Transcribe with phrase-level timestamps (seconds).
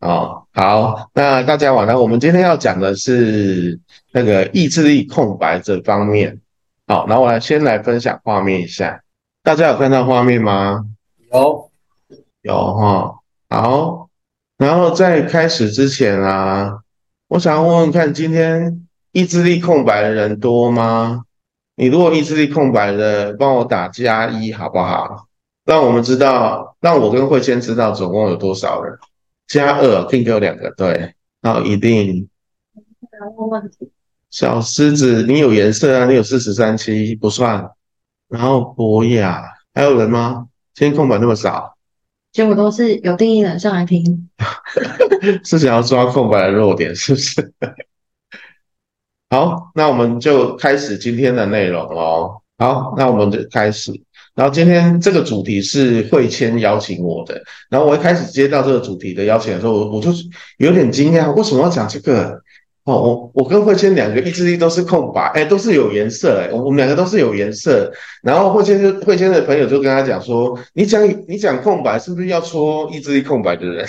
[0.00, 3.80] 哦，好，那大家晚上我们今天要讲的是
[4.12, 6.40] 那个意志力空白这方面。
[6.86, 9.00] 好，那我来先来分享画面一下，
[9.42, 10.84] 大家有看到画面吗？
[11.32, 11.70] 有，
[12.42, 13.14] 有哈。
[13.48, 14.08] 好，
[14.58, 16.78] 然后在开始之前啊，
[17.28, 21.22] 我想问问看，今天意志力空白的人多吗？
[21.74, 25.26] 你如果意志力空白的，帮我打加一好不好？
[25.64, 28.96] 让我们知道，让我跟慧谦知道总共有多少人。
[29.46, 32.28] 加二，并给我两个，对，好，一定。
[33.36, 33.90] 问问题。
[34.30, 36.04] 小狮子，你有颜色啊？
[36.06, 37.70] 你有四十三期不算。
[38.28, 40.48] 然后博雅，还有人吗？
[40.74, 41.76] 今天空白那么少，
[42.32, 44.28] 结果都是有定义的上来听。
[45.44, 47.54] 是想要抓空白的弱点，是不是？
[49.30, 52.42] 好，那我们就开始今天的内容哦。
[52.58, 53.92] 好，那我们就开始。
[54.36, 60.10] 然后今天这个主题是慧谦邀请我的，然后我一开始接到这个主题的邀请的时候，我我就
[60.58, 62.40] 有点惊讶，为什么要讲这个？
[62.84, 67.90] 哦，我我跟慧谦两个意志力都是空白，哎，都是有颜色，哎，我们两个都是有颜色。
[68.22, 73.84] 然后慧谦就慧谦的朋友就跟他讲说，你讲你讲空白，是不是要说意志力空白的人？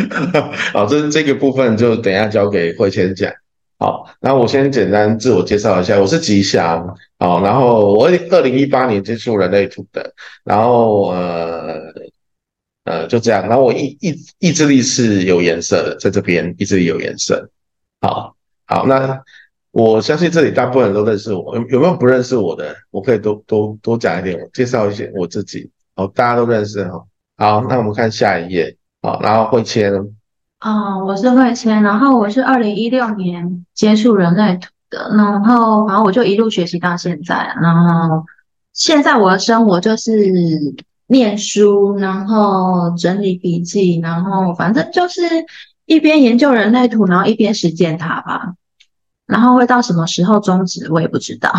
[0.72, 3.30] 好，这这个部分就等下交给慧谦讲。
[3.76, 11.80] 好，那我先简单自我介绍一下，我是吉祥，好，然后我二零一八年接触人类图的，然后呃
[12.84, 17.50] 呃就这样，然后我意意意志力是有颜色的，在这边意志力有颜色，
[18.00, 19.20] 好，好，那
[19.72, 22.76] 我相信这里大部分人都认识我，有有没有不认识我的？
[22.92, 27.04] 我可以多多多讲一点，介绍一些我自己，哦，大家都认识哈，
[27.36, 29.92] 好，那我们看下一页，好，然后会签。
[30.64, 38.24] 啊，我是慧谦，然后我是二零一六年接触人类图的，然后然后我就一路学习到现在，然后
[38.72, 40.10] 现在我的生活就是
[41.06, 45.20] 念书，然后整理笔记，然后反正就是
[45.84, 48.54] 一边研究人类图，然后一边实践它吧，
[49.26, 51.52] 然后会到什么时候终止我也不知道。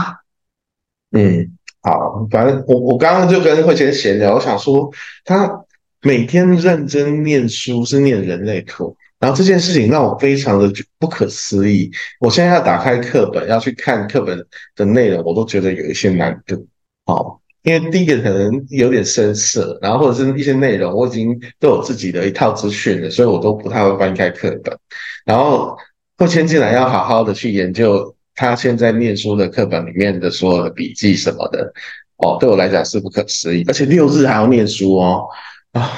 [1.12, 4.90] 嗯，好，反正我我刚刚就跟慧谦闲聊，我想说
[5.24, 5.62] 他。
[6.06, 11.90] 每天认真念书是念人类图，然后这件事情让我非常的不可思议。
[12.20, 14.38] 我现在要打开课本要去看课本
[14.76, 16.68] 的内容，我都觉得有一些难度。
[17.06, 24.78] 哦，因为第一个可能有点生涩，然后或者是一些内容我已经都有自己的一套资讯了，所以我都不太会翻开课本。
[25.26, 25.76] 然后
[26.20, 31.74] 后签进来要好好的去研究他现在念书的课本里面的所有的笔记什么的。
[32.18, 35.26] 哦，对我来讲是不可思议，而且六日还要念书哦。
[35.76, 35.92] 啊，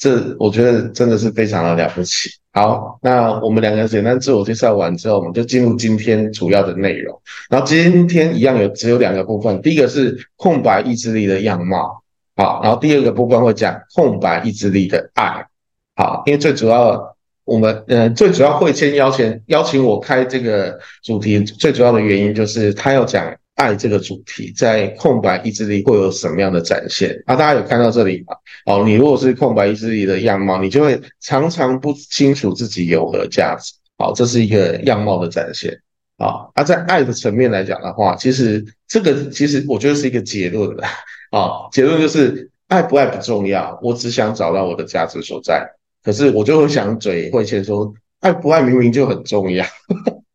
[0.00, 2.28] 这我觉得真的是非常的了不起。
[2.52, 7.16] 好，那我们两个简单自我介绍完之后，我们就进入今天主要的内容。
[7.48, 12.02] 然后今天一样有只有两个部分，第一个是空白意志力的样貌，
[12.34, 15.46] 好，然后第二个部分会讲空白意志力的爱，
[15.94, 23.32] 好，因为最主要我们呃最主要会先邀请邀请我开这个主题，最主要的原因就是他要讲。
[23.56, 27.22] 爱这个主题在空白意志力会有什么样的展现？
[27.26, 28.36] 啊，大家有看到这里吗？
[28.66, 33.72] 哦，你如果是空白意志力的样貌，你就会常常不清楚自己有何价值。
[33.98, 35.76] 好，这是一个样貌的展现。
[36.18, 40.84] 啊，而在爱的层面来讲的话，其实这个其实我觉得是一个结论了。
[41.30, 45.66] 啊，结论就是爱不爱不重要，我只想找到我的价值所在。
[46.04, 49.64] 可是我就会想嘴会先说，爱不爱明明就很重要。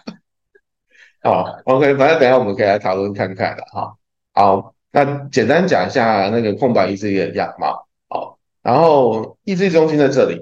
[1.26, 3.96] 好，OK，反正等下我们可以来讨论看看的哈。
[4.32, 7.88] 好，那简单讲一下那个空白意志力的样貌。
[8.08, 10.40] 好，然后意志力中心在这里。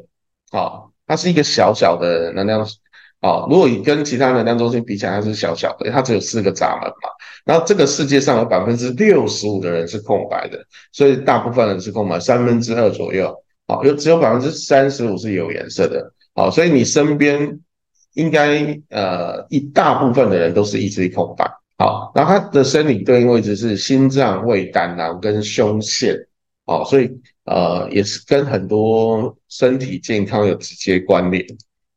[0.51, 2.67] 好，它是一个小小的能量。
[3.21, 7.09] 好，如果你跟其他能量中心比起来，它是小小的，它只有四个闸门嘛。
[7.45, 10.59] 然后这个世界上有百分之六十五的人是空白的，
[10.91, 13.33] 所以大部分人是空白，三分之二左右。
[13.69, 16.11] 好，有只有百分之三十五是有颜色的。
[16.35, 17.57] 好，所以你身边。
[18.13, 26.15] 应该呃一大部分的人都是意志力空白，好，然后他的生理对应位置是心脏、胃、胆囊跟胸腺，
[26.65, 27.09] 哦，所以
[27.45, 31.43] 呃也是跟很多身体健康有直接关联，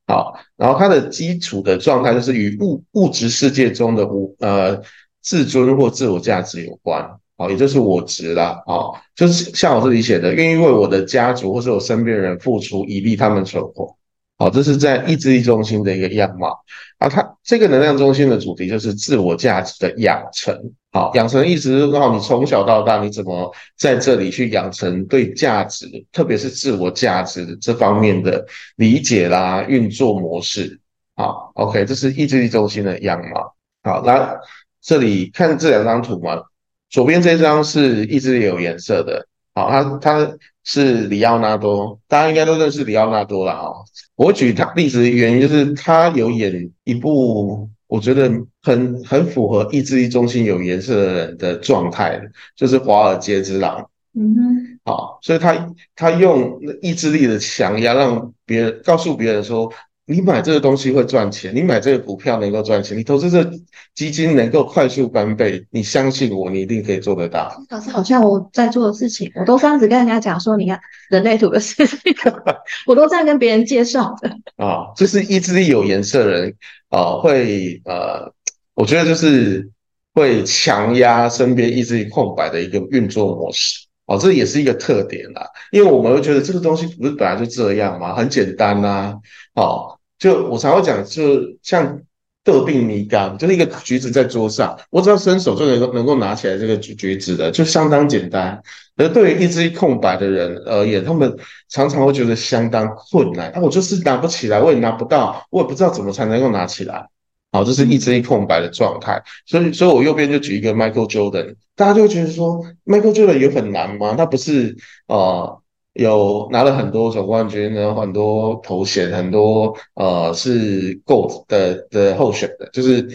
[0.06, 4.80] 好，然后它的基础的状态就是与物物质世界中的无呃
[5.22, 13.94] 自尊或自我价值有关，好，也就是我值啦，哦，就是像我这里写的，愿意为我的家族或是我身边人付出，以利他们存活。
[14.38, 16.62] 好，这是在意志力中心的一个样貌
[16.98, 17.08] 啊。
[17.08, 20.54] 它这个能量中心的主题就是自我价值的养成。
[20.92, 28.44] 好，养成意思是说，你从小到大你怎么在这里去养成对价值，特别是自我价值这方面的
[28.76, 30.78] 理解啦、运作模式。
[31.14, 33.54] 好，OK，这是意志力中心的样貌。
[33.82, 34.36] 好，那
[34.82, 36.42] 这里看这两张图嘛，
[36.90, 39.26] 左边这张是意志力有颜色的。
[39.56, 43.70] 好，他他是里奥纳多，大家应该都认识里奥纳多了啊。
[44.14, 48.30] 我举他例子的原因就是他有演一部，我觉得
[48.62, 52.20] 很很符合意志力中心有颜色的人的状态，
[52.54, 53.80] 就是《华尔街之狼》。
[54.12, 59.72] 嗯哼，好，所以他他用意志力的强压，让别人告诉别人说。
[60.08, 63.44] 你买这个东西会赚钱，你买这个股票能够赚钱，你投资这
[63.92, 67.52] 基金能够快速翻倍，你相信我，你一定可以做得到。
[67.70, 70.78] 老师好像我在做的事情，我都这样子跟人家讲说，你看
[71.10, 71.98] 人类图的事情，
[72.86, 74.30] 我都这样跟别人介绍的。
[74.64, 76.54] 啊，就是意志力有颜色的人
[76.88, 78.32] 啊，会呃，
[78.74, 79.68] 我觉得就是
[80.14, 83.84] 会强压身边意志力空白的一个运作模式。
[84.04, 88.14] 哦，这也是一个特点啦，因为我们会觉得这个东西不是本来就这样吗？
[88.14, 89.12] 很简单呐。
[89.54, 89.95] 哦。
[90.18, 92.00] 就我常会讲，就像
[92.42, 98.60] 得病米缸，就是一个橘子在桌上，我只要伸手就能够能够拿起来这个橘橘子的，就相当简单。
[98.96, 101.36] 而对于一支空白的人而言，他们
[101.68, 103.50] 常常会觉得相当困难。
[103.50, 107.06] 啊，我就是拿不起来，我也拿不到，我也不知道怎么才能够拿起来。
[107.52, 109.22] 好，这是一支空白的状态。
[109.44, 114.14] 所以，所以我右边就举一个 Michael Jordan，大家就会觉得说，Michael Jordan 有很难吗？
[114.16, 114.76] 他不是
[115.08, 115.60] 呃。
[115.96, 123.06] 有拿了很多总冠军，然后很多头衔，很多呃是 GOAT 的的候选的，就是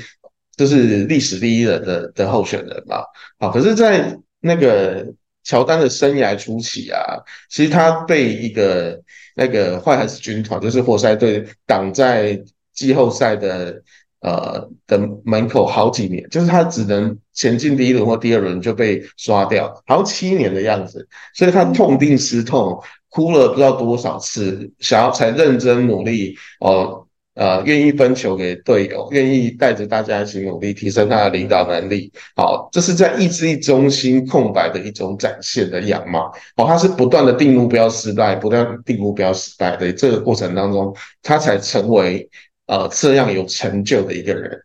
[0.55, 3.03] 就是历史第一人的的候选人嘛。
[3.39, 5.05] 好，可是，在那个
[5.43, 7.17] 乔丹的生涯初期啊，
[7.49, 8.99] 其实他被一个
[9.35, 12.41] 那个坏孩子军团，就是活塞队挡在
[12.73, 13.81] 季后赛的。
[14.21, 22.79] 呃的门口好几年，就是他只能前进第一轮或第二轮就被刷掉，好七年的样子，所以他痛定思痛，
[23.09, 27.03] 哭了不知道多少次，想要才认真努力哦，
[27.33, 32.11] 呃，愿意分球给队友，愿意带着大家一起努力提升他的领导能力。
[32.35, 36.31] 好，这是在意志力中心空白的一种展现的样貌。
[36.57, 42.29] 哦，他是不断的定目标失败，不断定目标失败的这个过程当中，他才成为。
[42.71, 44.57] 呃，这样有成就的一个人，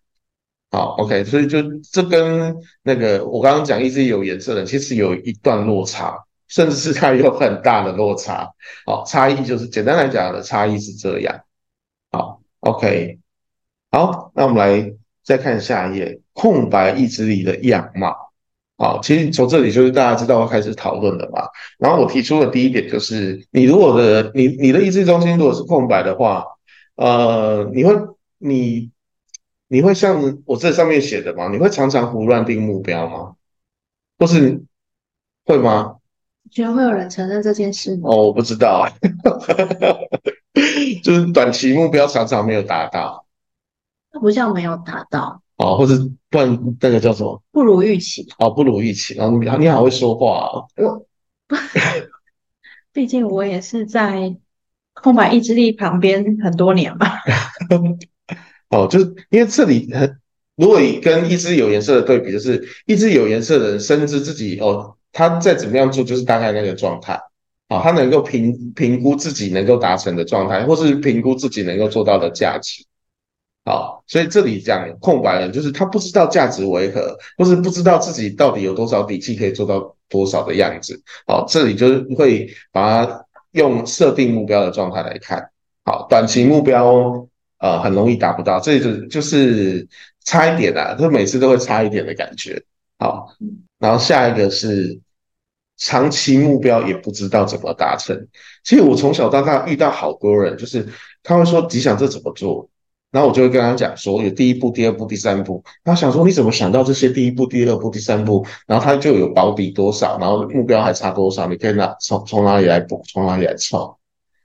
[0.70, 1.60] 好，OK，所以就
[1.90, 2.54] 这跟
[2.84, 6.16] 那个我刚刚讲一直有颜色的，其实有一段落差，
[6.46, 8.48] 甚至是它有很大的落差。
[8.86, 11.40] 好，差异就是简单来讲的差异是这样。
[12.12, 13.18] 好，OK，
[13.90, 14.92] 好，那我们来
[15.24, 18.14] 再看下一页，空白意志力的样貌。
[18.78, 21.42] 好，其实从这里就是大家知道要开始讨论了嘛。
[21.76, 26.44] 然后我提出的第一点就是，你如果的你你的意志中心如果是空白的话。
[26.96, 27.94] 呃，你会
[28.38, 28.90] 你
[29.68, 31.48] 你会像我这上面写的吗？
[31.50, 33.36] 你会常常胡乱定目标吗？
[34.18, 34.62] 或是
[35.44, 35.96] 会吗？
[36.50, 38.08] 觉得会有人承认这件事吗？
[38.10, 38.88] 哦，我不知道，
[41.02, 43.26] 就是短期目标常常没有达到。
[44.12, 45.98] 那不叫没有达到哦，或是
[46.30, 47.42] 不然那个叫什么？
[47.52, 49.14] 不如预期哦，不如预期。
[49.14, 50.64] 然后你你好会说话啊。
[50.76, 51.06] 我，
[52.94, 54.34] 毕竟我也是在。
[55.02, 57.20] 空白意志力旁边很多年吧。
[58.68, 60.18] 哦，就是因为这里很，
[60.56, 67.12] 如果你跟意志有颜色的对比，就是意志有颜色的人深知自己哦，他再怎么样做就是大概那个状态，
[67.68, 72.84] 啊，他能够评评估自己能够达成的状态，或是评估自己能够做到的价值，
[73.64, 83.25] 好，所以这里讲空白人就是他不知道价值为何，或是不知道自己到底有多少底气可以做到多少的样子，好，这里就是会把它。
[83.56, 85.50] 用设定目标的状态来看，
[85.84, 87.26] 好，短期目标
[87.58, 89.86] 呃很容易达不到，这就就是
[90.24, 92.62] 差一点啊，就每次都会差一点的感觉。
[92.98, 93.28] 好，
[93.78, 94.98] 然后下一个是
[95.76, 98.28] 长期目标也不知道怎么达成。
[98.62, 100.86] 其实我从小到大遇到好多人，就是
[101.22, 102.68] 他会说吉祥这怎么做？
[103.12, 105.62] 然后我就会跟他讲说，有第一步、第二步、第三步。
[105.84, 108.44] 他想说你怎么想到这些第一步、第二步、第三步？
[108.66, 111.46] 然后他就有保底多少，然后目标还差多少？
[111.46, 113.96] 你可以拿从从哪里来补，从哪里来凑？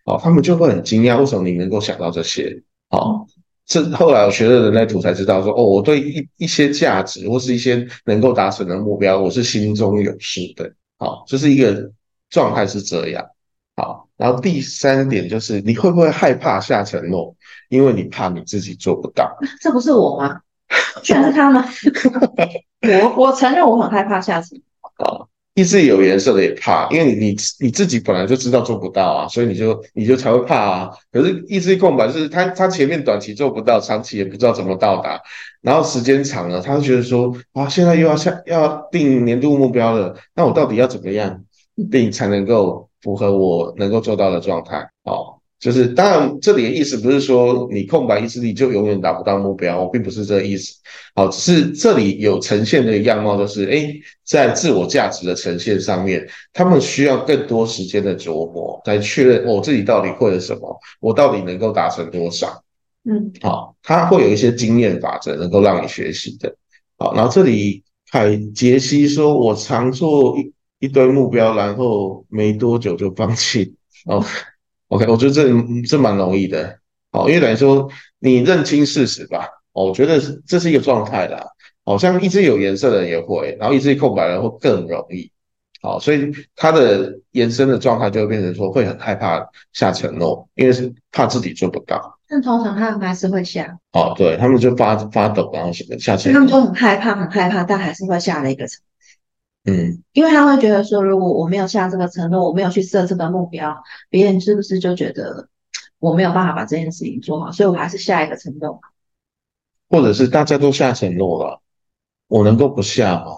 [0.05, 2.61] 哦，他们就会很惊讶，为什么你能够想到这些？
[2.89, 3.25] 哦，
[3.65, 10.71] 这后来我学了人类图才知道，说哦，我对一一些价值或是一些能够达成的目标，我是心中有数的。
[10.97, 11.91] 好，就是一个
[12.29, 13.25] 状态是这样。
[13.75, 17.35] 好，然后第三点就是你会不会害怕下承诺？
[17.71, 20.39] 因为你怕你自己做不到， 这不是我吗？
[21.01, 21.65] 全是他吗？
[22.83, 24.55] 我我承认我很害怕下次
[24.97, 25.25] 啊，
[25.55, 30.89] 意志有颜色的也怕，因为你你你自己本来就知道做不到啊，所以你就你就才会怕啊。
[31.11, 35.19] 可是意志空白是他他前面短期做不到，长期也不知道怎么到达，
[35.61, 41.41] 然后时间长了，他就觉得说啊，现在又要下要定年度目标了，那我到底要怎么样
[41.89, 44.77] 定才能够符合我能够做到的状态？
[45.03, 45.40] 哦。
[45.61, 50.73] 就是当然这里的意思不是说你空白意志力就永远达不到目标，我并不是这个意思。
[51.13, 53.93] 好，只是这里有呈现的样貌，就是哎，
[54.25, 62.63] 在自我价值的呈现上面，他们需要更多时间的琢磨，来确认我自己到底会了什么，我到底能够达成多少。
[63.03, 66.55] 嗯，好，他会有一些经验法则能够让你学习的。
[66.97, 73.75] 好，然后这里凯杰西说，我常做一一堆目标，然后没多久就放弃。
[74.07, 74.25] 哦
[74.91, 75.49] ，OK，我觉得这
[75.87, 76.77] 这蛮容易的。
[77.11, 79.47] 好，因为等于说你认清事实吧。
[79.73, 81.43] 哦，我觉得这是一个状态啦。
[81.83, 85.31] 好像一直有颜色的人也会，然后一直空白的人会更容易。
[85.81, 89.43] 好，所以它的延伸的状态就会变成说会很害怕
[89.73, 92.19] 下承诺，因为是怕自己做不到。
[92.27, 93.77] 但通常他们还是会下。
[93.93, 98.90] 哦，对他们就发发抖，然后下承他们都很害怕，很害怕，但还是会下了一个承诺。
[99.63, 105.49] 嗯，因为他会觉得说，如果我没有下这个承诺，我没有去设这个目标，别人是不是就觉得
[105.99, 107.51] 我没有办法把这件事情做好？
[107.51, 108.81] 所以我还是下一个承诺。
[109.89, 111.61] 或者是大家都下承诺了，
[112.27, 113.31] 我能够不下吗？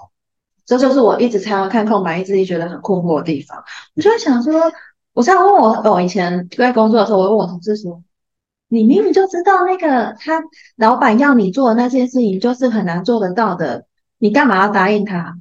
[0.66, 3.62] 这就是我一直常常看空白意志力觉得很困惑的地方。
[3.96, 4.54] 我就在想说，
[5.12, 8.02] 我常问我，我以前在工作的时候，我问我同事说
[8.70, 10.42] ：“你明明就知道那个他
[10.78, 13.86] 老板要你做的那件事情就是很难做得到的，
[14.20, 15.38] 你干嘛要答应他？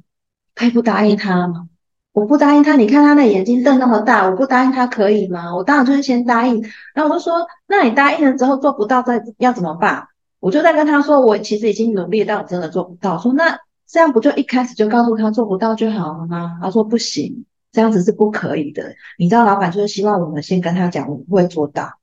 [0.55, 1.69] 可以不答应他吗？
[2.11, 5.55] 我不答应他，你看他那眼睛瞪那么大，我不答应他可以吗？
[5.55, 6.61] 我当然就是先答应。
[6.93, 10.07] 然后我就说：那你答应了之后做不到，再要怎么办？”
[10.39, 13.17] 我就在跟他说，我其实已经努力，但我真的做不到。
[13.17, 13.57] 说那
[13.87, 16.59] 这样不就一开始就告诉他做不到就好了吗？
[16.61, 18.93] 他说不行，这样子是不可以的。
[19.17, 21.97] 你知道，老板就是希望我们先跟他讲，我们会做到。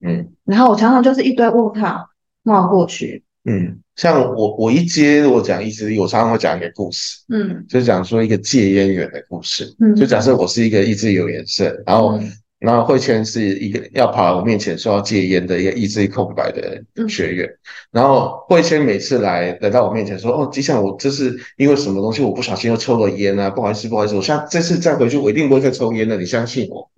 [0.00, 2.08] 嗯，然后我常常就是一堆问号
[2.42, 3.23] 冒过去。
[3.44, 7.18] 嗯，像我我一接我讲意志力，我常常会讲一个故事。
[7.28, 9.74] 嗯，就讲说一个戒烟员的故事。
[9.80, 12.20] 嗯，就假设我是一个意志力有颜色，然后。
[12.60, 17.46] 然后慧谦是一个要跑来我面前说要戒烟的一个意志力空白的学员，
[17.90, 22.22] 然后慧谦每次来来到我面前说：“哦，吉祥，我这是因为什么东西？
[22.22, 26.90] 我不小心又抽了烟啊，不好意思，不好意思，我下这次再回去我一定不会再抽烟了，你相信我。”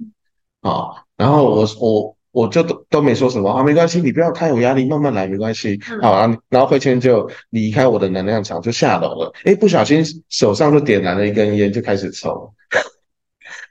[0.62, 5.80] 啊，然后我我我就都都没说什么啊，没关系，你不要太有压力，慢慢来，没关系。
[6.02, 9.32] 好啊，然后慧谦就离开我的能量场，就下楼了。
[9.44, 12.52] 哎，不小心手上就点燃了一根烟，就开始抽。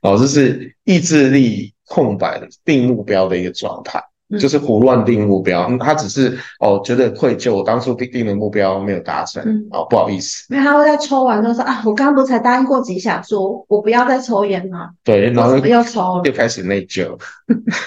[0.01, 1.73] 哦，这是意志力。
[1.87, 4.03] 空白的定目标的一个状态，
[4.39, 5.77] 就是胡乱定目标。
[5.77, 10.45] 他只是哦觉得愧疚，我当初定定的目标没有达成，哦不好意思。
[10.53, 14.89] 因为他会在抽完就说啊，我刚刚不是才答应过吉祥，说我不要再抽烟吗？
[15.03, 17.17] 对，然后又抽，又开始内疚。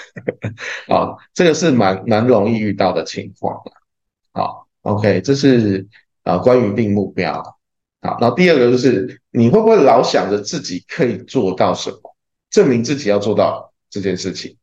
[0.88, 3.60] 啊，这个是蛮蛮容易遇到的情况。
[4.32, 5.86] 好，OK，这是
[6.22, 7.42] 啊关于定目标。
[8.00, 11.98] 好，然后第二个就是你会不会老想着自己可以做到什么，
[12.50, 13.66] 证明自己要做到。
[13.90, 14.54] 这件事情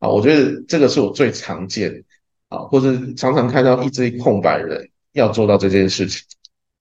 [0.00, 2.02] 啊，我觉得这个是我最常见
[2.48, 6.20] 啊，或者常常看到一堆空白人要做到这件事情，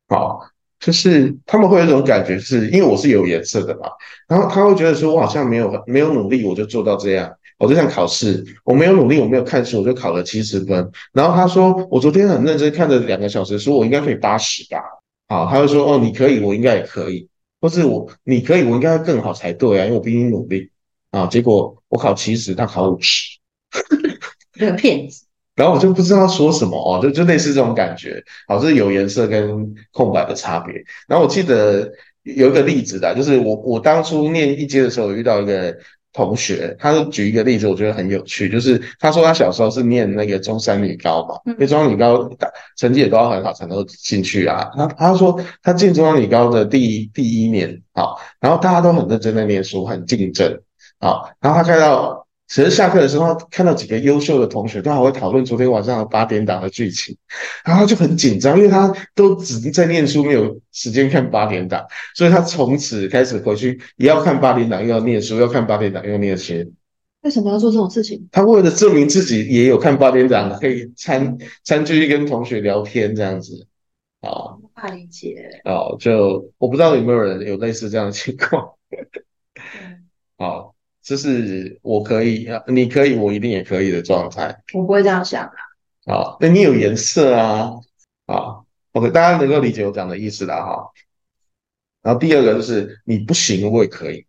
[0.07, 0.39] 好，
[0.79, 3.89] 就是他们会有一种感觉，是因为我是有颜色的嘛，
[4.27, 14.81] 然后他会觉得说我好像没有没有努力，我就做到这样，我就像考试，我没有努力，我没有看书，我就考了七十分，然后他说我昨天很认真看了两个小时书，我应该可以八十吧，
[15.27, 17.27] 好，他会说哦你可以，我应该也可以，
[17.59, 20.71] 或是我你可以，我应该更好才对啊，因为我比你努力。
[21.11, 21.25] 啊！
[21.27, 23.39] 结果我考七十，他考五十，
[24.53, 25.25] 这个骗子。
[25.55, 28.23] 然后我就不知道说什么哦，就就类似这种感觉。
[28.47, 30.73] 好，这是有颜色跟空白的差别。
[31.05, 31.91] 然后我记得
[32.23, 35.75] 有一个例子的，就是我我当初念一阶的时候，遇到一个
[36.13, 42.29] 同学，他举一个例子，我觉得很有趣，就是他说他小时候是念那个中山女高嘛，因为中山女高
[42.77, 44.69] 成绩也都要很好才能进去啊。
[44.77, 50.61] 他他说他进中山女高的第一第一年，好，然后大家都很认真在念书，很竞争。
[50.99, 57.15] 好，然后他看到，其实下课的时候看到几个优秀的同学，都还会讨论昨天晚上的八点档的剧情，
[57.63, 66.53] 然后他就很紧张，因为他都只在念书，没有时间看八点档，所以他从此开始回去也要看八点档，又要念书，要看八点档，又要念书。
[67.21, 68.27] 为什么要做这种事情？
[68.31, 73.67] 他为了证明自己也有看八点档，可以参参去跟同学聊天这样子。
[74.21, 75.61] 啊，不理解。
[75.65, 78.73] 哦，就我不知道有没有人有类似这样的情况。
[80.37, 80.75] 好。
[81.09, 84.55] 就是我可以啊，你可以，我一定也可以的状态。
[84.75, 85.53] 我不会这样想啊。
[86.05, 87.71] 好，那你有颜色啊？
[88.27, 90.91] 好，OK，大家能够理解我讲的意思的哈。
[92.03, 94.23] 然后第二个就是你不行，我也可以。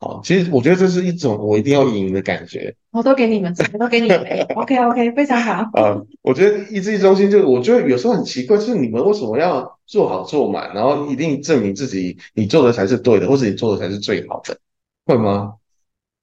[0.00, 2.74] 好，其实我觉得这是一种我一定要赢的感觉。
[2.90, 4.18] 我都给你们，我都给你们。
[4.56, 5.52] OK OK，非常好。
[5.78, 14.58] 啊，我觉得意志力中心就是我觉得有时候很奇怪，就是你们为什么要做好做满，然后一定证明自己你做的才是对的，或者你做的才是最好的，
[15.04, 15.56] 会吗？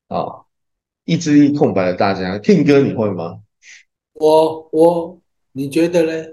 [0.09, 0.43] 啊，
[1.05, 3.39] 一支一空白的大家，King 哥你会吗？
[4.13, 5.21] 我我，
[5.53, 6.27] 你觉得呢？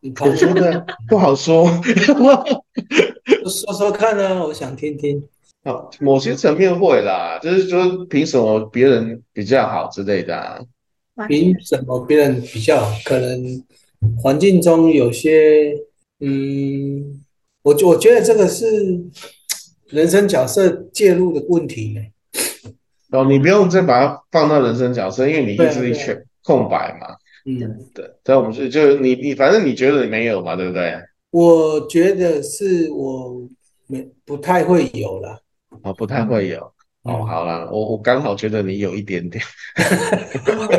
[0.00, 1.64] 你我觉得不好说，
[3.46, 5.22] 说说看啊，我想听听。
[5.62, 10.58] 好， 某些层面会啦，就是说凭什么别人比较好之类的啊？
[11.28, 12.90] 凭什么别人比较好？
[13.04, 13.62] 可能
[14.20, 15.72] 环境中有些，
[16.18, 17.22] 嗯，
[17.62, 19.04] 我我觉得这个是
[19.86, 22.00] 人生角色介入的问题呢。
[23.12, 27.14] 哦，你不用再把它放到人生角色，因为你意志力全空白嘛。
[27.44, 27.58] 嗯，
[27.94, 30.94] 对，在我们是就你你反正你觉得你没有嘛，对不对？
[31.30, 33.42] 我觉得是我
[33.86, 35.40] 没不太会有了。
[35.82, 36.72] 哦，不太会有。
[37.02, 39.42] 哦，好啦，我我刚好觉得你有一点点。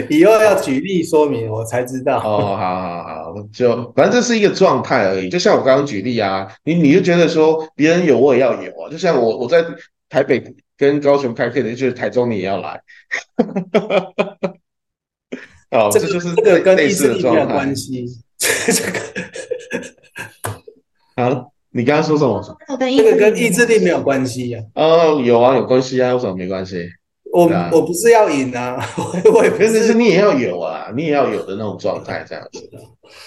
[0.08, 2.16] 以后要举例说明，我才知道。
[2.18, 5.28] 哦，好好好，就反正这是一个状态而已。
[5.28, 8.88] 就像我刚刚举例啊，你你就觉得说别人有我也要有啊。
[8.90, 9.62] 就像我我在
[10.08, 10.42] 台北
[10.80, 12.80] 跟高雄开课的，就是台中你也要来。
[15.70, 17.52] 哦，这就是这个跟类意志力没有似的状态。
[17.52, 18.06] 关系。
[18.38, 18.98] 这个
[21.22, 22.42] 好，你刚刚说什么？
[22.78, 24.60] 这个跟意志力没有关系呀。
[24.74, 26.88] 哦，有啊，有关系啊，为什么没关系？
[27.30, 32.70] 我啊我不是要赢啊， 我我也不是是是你也要有啊，你也要有的那种状态，这样子。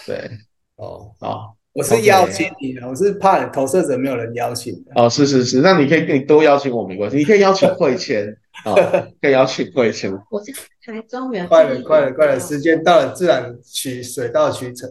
[0.07, 0.27] 对，
[0.75, 4.91] 哦，哦我是邀请你的，我是怕投射者没有人邀请的。
[4.95, 8.27] 哦，是是是，那你可以你多邀请我没关系，你可以邀请慧谦
[8.63, 8.75] 啊，
[9.19, 10.11] 可以邀请慧谦。
[10.29, 10.51] 我是
[10.85, 14.87] 台中原，快了，快了，快了，时间到了，自然取水到渠成。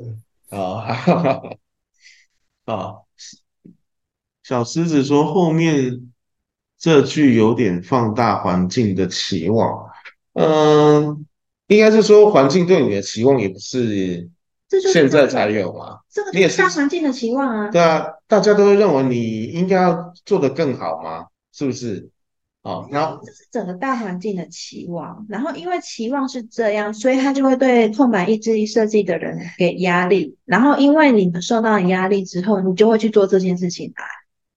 [0.51, 1.51] 啊，哈哈哈
[2.65, 2.95] 啊，
[4.43, 6.13] 小狮子说后面
[6.79, 9.87] 这句有点放大环境的期望，
[10.35, 11.25] 嗯，
[11.69, 14.29] 应该是说环境对你的期望也不是
[14.73, 17.69] 这就是现在才有嘛，这个你也是大环境的期望啊。
[17.71, 22.09] 对啊，大家都会认为你应该要做得更好嘛，是不是？
[22.63, 34.07] 哦，然后这是整个大环境的期望，然后因为期望是这样，所以他就会对空白意志力设计的人给压力，然后因为你们受到压力之后，你就会去做这件事情来。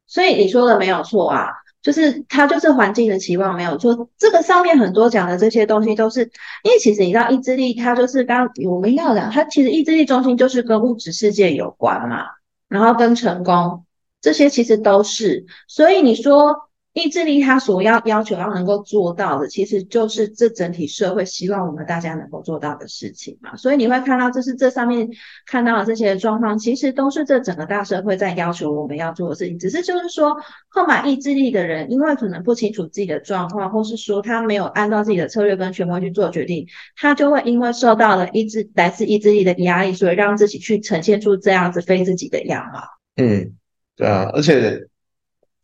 [0.08, 1.50] 所以你说的没有错啊，
[1.86, 4.10] 就是它就是环境的期望没有错。
[4.18, 6.24] 这个上面很多讲的这些东西都是，
[6.64, 12.26] 因为其实你知道意志力，它就是刚我们要讲，它其实意志力中心就是跟物质世界有关嘛，
[12.68, 13.86] 然后跟成功
[14.20, 16.65] 这些其实都是，所以你说。
[16.96, 23.54] 意志力它所要要求要能够做到的，其实就是这整体社会希望我们大家能够做到的事情嘛。
[23.58, 25.10] 所以你会看到，这是这上面
[25.46, 29.60] 看到的这些状况，其实都是这整个大社会在要求我们要做的事情。
[29.60, 30.38] 只是就是说，
[30.70, 42.80] 购买意志力的人，因为可能不清楚自己的状况，或是说他没有按照自己的策略跟权威去做决定，他就会因为受到了意志来自意志力的压力，所以让自己去呈现出这样子非自己的样貌。
[43.18, 43.54] 嗯，
[43.98, 44.88] 对啊，而且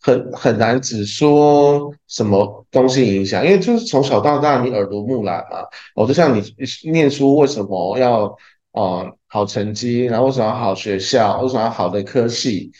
[0.01, 5.59] 很很难只说什么东西影响，因为就是从小到大你耳濡目染嘛。
[5.95, 6.43] 哦，就像你
[6.91, 8.35] 念书为什么要
[8.71, 12.71] 呃好成绩，然后为什么要好学校，为什么要好的科系？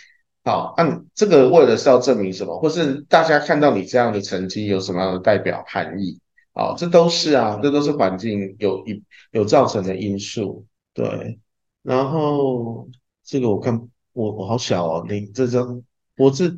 [0.43, 6.19] 好，按、这个为了是要证明什么，或是大家看到你这样的成绩有什么样的代表含义？
[6.53, 10.65] 哦，这都是啊，这都是环境有一有造成的因素。
[10.93, 11.39] 对，
[11.83, 12.89] 然后
[13.23, 15.83] 这个我看我我好小哦，你这张
[16.17, 16.57] 我是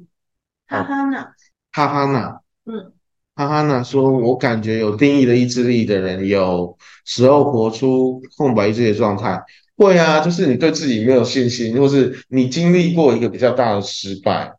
[0.74, 1.36] 哈哈娜，
[1.72, 2.94] 哈哈娜，嗯，
[3.36, 9.40] 哈哈娜说，我感觉有定义的意志力的人，有时候活出空白意志力的状态。
[9.76, 14.52] 会啊，就是你对自己没有信心，或是你经历过一个比较大的失败，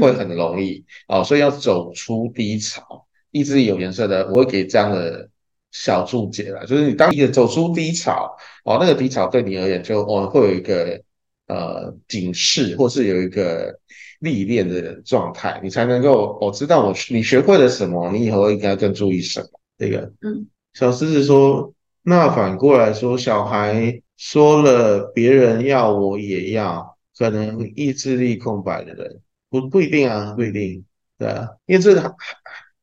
[0.00, 0.84] 会很容易。
[1.08, 3.06] 哦，所以要走出低潮。
[3.30, 5.28] 意志力有颜色的，我会给这样的
[5.72, 11.00] 小注解啦，就是你当你走出低潮哦，那个低潮对你而言就哦会有一个
[11.46, 13.72] 呃警示，或是有一个
[14.20, 19.48] 历练的状态，你才能够我、哦、知道我你学会了什么，你以后应该更注意什么。
[19.76, 30.84] 这个，嗯，小狮子说，那反过来说，小孩说了别人要我也要，可能意志力空白的人不不一定啊，不一定，
[31.18, 32.14] 对啊，因为这个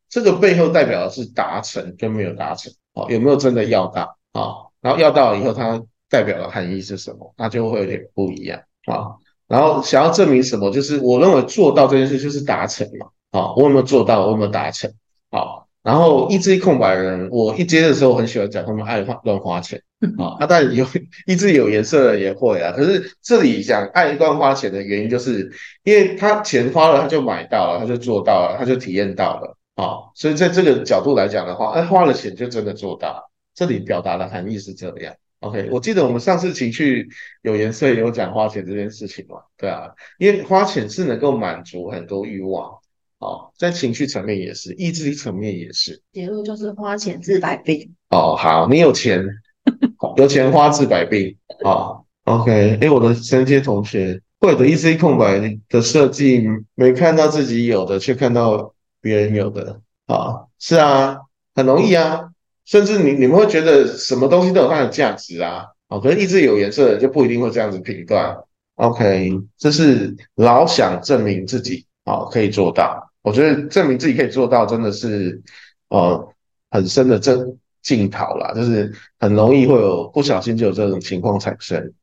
[0.10, 4.67] 这个背后代表的是达成跟没有达成，哦，有没有真的要到啊？
[4.82, 7.34] 然后要到以后，它代表的含义是什么？
[7.38, 9.17] 那就会有点不一样啊。
[9.48, 14.26] 然后想要证明什么，就是我认为做到这件事就是达成嘛，啊，我有没有做到？
[14.26, 14.92] 我有没有达成？
[15.30, 19.82] 啊，然后意志力空白的人，我一接的时候很喜欢讲他们爱花乱花钱
[20.18, 20.86] 啊，啊， 当然有
[21.26, 25.50] 一志有颜色的也会啊，可是这里讲爱乱花钱的原因，就是
[25.84, 29.56] 因为他钱花了，他就买到了，他就做到了，他就体验到了。
[29.76, 35.14] 啊，所以在这个角度来讲的话，哎，花了钱就真的做到，这里表达的含义是这样。
[35.41, 37.08] OK，我记得我们上次情绪
[37.43, 42.71] 有颜色也有讲花钱这件事情嘛，对啊，因为花钱是能够满足很多欲望，
[43.19, 46.02] 哦，在情绪层面也是，意志力层面也是。
[46.12, 47.93] 结论就是花钱治百病。
[48.10, 49.23] 哦，好，你有钱，
[50.17, 51.38] 有钱花治百病。
[51.63, 52.80] 哦，OK。
[52.82, 59.82] 哎，我的升阶同学，或者意志力空白的设计，没看到自己有的，却看到别人有的。
[60.08, 61.17] 啊，是啊，
[61.54, 62.27] 很容易啊。
[62.68, 65.66] 甚至你你们会觉得什么东西都有它的价值啊。
[65.88, 68.38] 哦，可是意志有颜色的就不一定会这样子评断。
[68.76, 71.88] OK，这是老想证明自己。
[72.04, 73.12] 哦，可以做到。
[73.22, 75.42] 我觉得证明自己可以做到，真的是
[75.90, 76.34] 呃
[76.72, 81.94] 很深的正镜头啦，就是很容易会有不小心就有这种情况产生。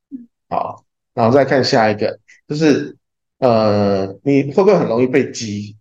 [0.51, 2.95] 好，然后再看下一个，就是
[3.39, 5.75] 呃你会不会很容易被激？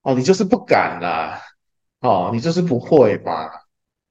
[0.00, 1.38] 哦，你就是不敢啦，
[2.00, 3.50] 哦，你就是不会嘛？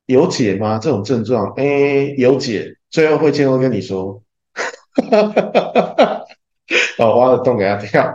[0.07, 0.79] 有解吗？
[0.79, 1.53] 这种症状？
[1.57, 4.21] 哎，有解，最后会见过跟你说，
[6.97, 8.13] 哦，挖个洞给他跳。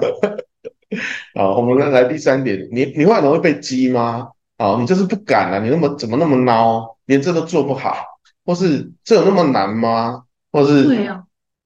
[1.34, 4.28] 好，我们来来第三点，你你会很容易被激吗？
[4.58, 7.94] 好，你就是不敢啊，你那么怎么那么孬，连这都做不好，
[8.44, 10.24] 或是这有那么难吗？
[10.50, 11.22] 或是对呀，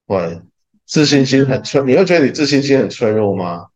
[0.06, 0.40] 对，
[0.86, 3.66] 自信心很脆，你会觉得你自信心很脆弱吗？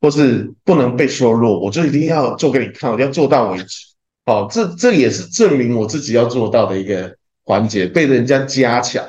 [0.00, 3.89] 或是不能被说弱，我就一定要做给你看，我要做到为止。
[4.30, 9.04] 好，这这也是证明我自己要做到的一个环节，被人家加强，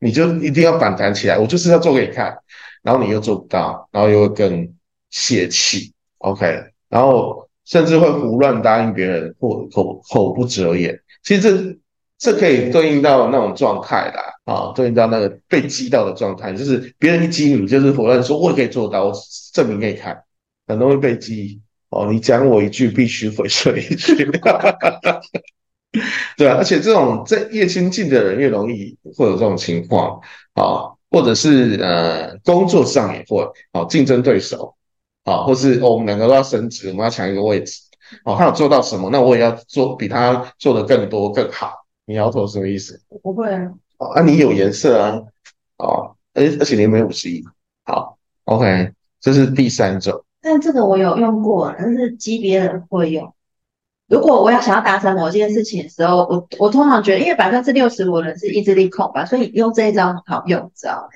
[0.00, 2.36] 你就一定要反弹起来，我就是要做给你看，
[2.82, 4.72] 然后你又做不到，然后又会更。
[5.08, 6.44] 泄气，OK，
[6.90, 11.00] 然后甚至会胡乱答应别人或口口不择言。
[11.22, 11.40] 其实
[12.18, 19.12] 这这可以对应到那种状态啦，啊，对应到那个被激到的状态，就是别人一激你，就是胡乱说，我也可以做到，我
[19.54, 20.20] 证明给你看，
[20.66, 21.62] 很容易被激。
[21.96, 24.24] 哦，你讲我一句，必须回说一句，
[26.36, 30.20] 对啊，而且这种在越亲近的人越容易会有这种情况，
[30.54, 34.74] 啊，或者是呃工作上也会，啊，竞争对手。
[35.24, 37.80] 啊，或是我们两个都要升职，我们要抢一个位置。
[38.24, 41.72] 哦，他有做到什么，那我也要做比他做的更多更好。
[42.04, 43.00] 你摇头什么意思？
[43.24, 43.60] 不会啊。
[43.98, 45.20] 哦，那你有颜色啊。
[45.78, 47.42] 哦，而而且你没有五十一。
[47.86, 50.24] 好，OK，这是第三种。
[50.46, 53.34] 但这个我有用过，但是级别的会用。
[54.08, 61.08] 如果我要想要达成某件事情的时候，我我通常觉得，因为百分之六十五人是意志力控吧，所以用这一招很好用，知道吗？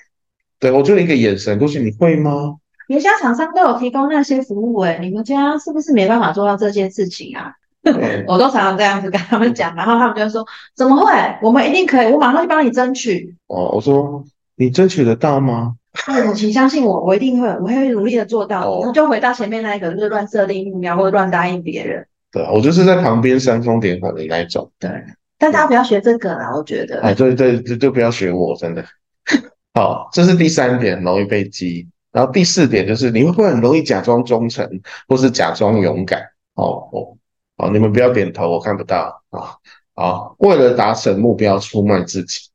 [0.58, 2.56] 对，我就一个眼神过去，你会吗？
[2.88, 7.52] 别家厂商都有提供那些服务，哎，你们家是不是没办法做到这件事情啊？
[8.26, 11.12] 我都常常这样子跟他们讲，然后他们就说：“怎么会？
[11.40, 14.24] 我们一定可以，我马上去帮你争取。”哦，我说
[14.60, 15.76] 你争取得到吗？
[16.06, 18.78] 对，请相信我，我一定会，我会努力的做到。
[18.82, 22.06] 那就回到前面那一个，就是乱设定目标或者乱答应别人。
[22.30, 24.70] 对，我就是在旁边煽风点火的那一种。
[24.78, 24.90] 对，
[25.38, 27.00] 但大家不要学这个啦，我觉得。
[27.00, 28.84] 哎，对对，就就不要学我，真的。
[29.72, 31.88] 好，这是第三点，容易被激。
[32.12, 34.68] 然后第四点就是你会不会很容易假装忠诚，
[35.08, 36.20] 或是假装勇敢？
[36.52, 37.16] 哦哦
[37.56, 39.56] 哦，你们不要点头，我看不到啊
[39.94, 40.36] 好！
[40.38, 42.49] 为了达成目标出卖自己，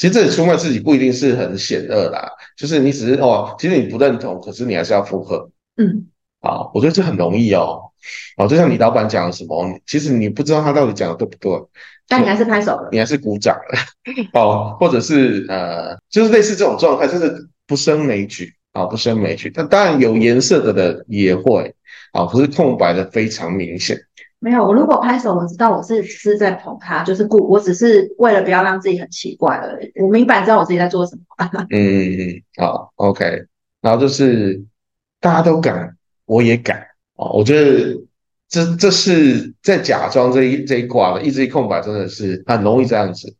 [0.00, 5.50] 其实这里出卖自己不一定是很险恶啦，就是你只是哦，其实你不认同，可是你还是要附和。
[5.76, 6.06] 嗯，
[6.40, 7.82] 好，我觉得这很容易哦。
[8.38, 11.52] 哦，就像你老板讲了什么，其实你不知道他到底讲的对不对，
[12.08, 13.78] 但你还是拍手了，你还是鼓掌了。
[14.32, 18.50] 哦，或者是呃，就是类似这种状态，就是不胜枚举。
[18.72, 19.50] 啊，不胜枚举。
[19.52, 21.74] 但当然有颜色的的也会，
[22.12, 23.98] 啊，可是空白的非常明显。
[24.40, 29.92] 没有，我如果拍手，我知道我是是在捧他，就是故，我只是为了不要让自己很奇怪而已。
[30.00, 31.22] 我明白知道我自己在做什么。
[31.68, 33.44] 嗯嗯嗯，好，OK。
[33.82, 34.62] 然后就是
[35.20, 36.86] 大家都敢，我也敢。
[37.16, 38.00] 哦，我觉得
[38.48, 43.36] 这这是在假装这一这一卦的，一直空白真的是很容易这样子。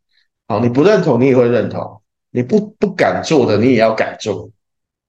[0.47, 4.51] 好，你不认同，你也会认同；你不不敢做的，你也要敢做。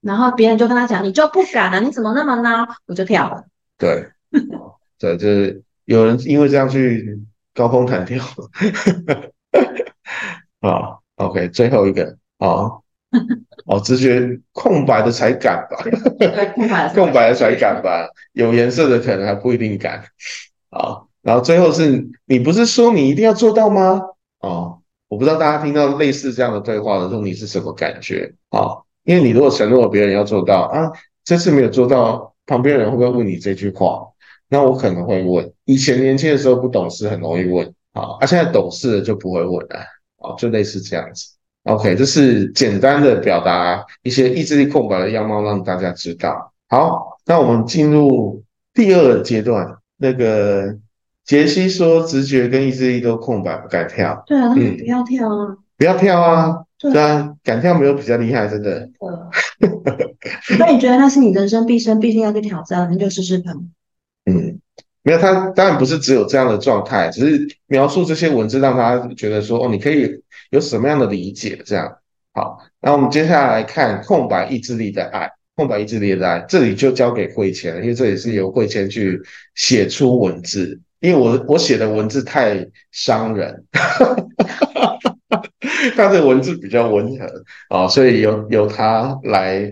[0.01, 1.79] 然后别人就跟他讲：“你就不敢了？
[1.79, 3.45] 你怎么那么孬？”我就跳了。
[3.77, 4.05] 对，
[4.99, 7.19] 对，就是有人因为这样去
[7.53, 8.23] 高空弹跳。
[10.61, 12.71] 啊，OK，最后一个啊，
[13.65, 15.77] 哦，直觉空白的才敢吧？
[16.55, 18.07] 空白 空白的才敢吧？
[18.31, 20.03] 有颜色的可能还不一定敢。
[20.69, 24.01] 啊，然后最后是你不是说你一定要做到吗？
[24.39, 28.33] 哦，我不知道大家听到类似这样的对话的时候，你是什么感觉？
[28.49, 28.77] 啊？
[29.03, 30.89] 因为你如果承诺别人要做到啊，
[31.25, 34.07] 这次没有做到，旁边人会不会问你这句话？
[34.47, 35.52] 那我可能会问。
[35.65, 39.79] 以前年轻的时候不懂事，很容易问啊，啊，现在懂事了就不会问了
[40.17, 41.27] 啊，就类似这样子。
[41.63, 46.53] OK，这是简单的表达一些意志力空白的样貌，让大家知道。
[46.67, 49.77] 好，那我们进入第二阶段。
[49.95, 50.75] 那个
[51.23, 54.21] 杰西说，直觉跟意志力都空白，不敢跳。
[54.27, 56.63] 对啊，嗯，不要跳啊，不要跳啊。
[56.77, 58.89] 对啊，敢跳没有比较厉害，真的。
[60.59, 63.55] 那你觉得那是你人生毕生必定要去挑战，你就试试看。
[64.25, 64.59] 嗯，
[65.05, 71.59] 没有，他当然不是只有这样的状态，只是描述这些文字，让大家觉得说，哦，你可以有什么样的理解？
[71.65, 71.97] 这样
[72.33, 72.57] 好。
[72.79, 79.21] 那我们接下来看空白意志力的爱，空白意志力的爱，这里就交给慧谦，因为这里是由慧谦去
[79.55, 83.65] 写出文字，因为我我写的文字太伤人，
[85.97, 89.69] 他的文字比较温和啊，所以由由他来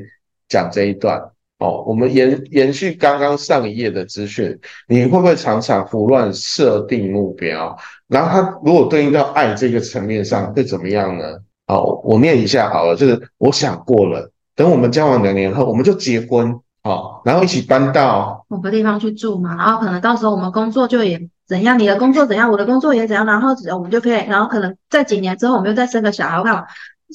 [0.49, 1.30] 讲这一段。
[1.61, 7.77] 哦，我们延延续刚刚上一页的资讯，你会不会常常胡乱设定目标？
[8.07, 11.23] 然后它如果对应到爱这个层面上会怎么样呢？
[11.67, 26.65] 好，我念一下好了，就是我想过了，等我们交往两年后，我们就结婚，好，然后一起搬到某个地方去住嘛，然后可能到时候我们工作就也怎样，你的工作怎样，我的工作也怎样，然后我们就可以，然后可能在几年之后，我们又再生个小孩，干嘛？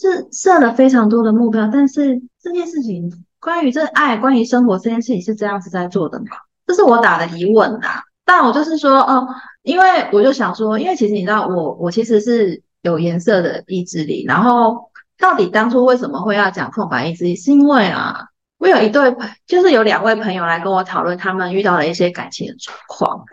[0.01, 3.13] 是设了非常多的目标，但是这件事情。
[3.47, 6.27] 关于这爱，关于生活这件事情是这样子在做的吗？
[6.67, 8.03] 这是我打的疑问呐。
[8.25, 9.25] 但我就是说，哦，
[9.63, 14.25] 因为我就想说，因为其实你知道，我我其实是有颜色的意志力。
[14.27, 17.37] 然后，到底当初为什么会要讲空白意志力？
[17.37, 18.19] 是因为啊，
[18.59, 19.15] 我有一对，
[19.47, 23.25] 就是有两位朋友来跟我讨论他们遇到了一些感情的状况。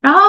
[0.00, 0.20] 然后，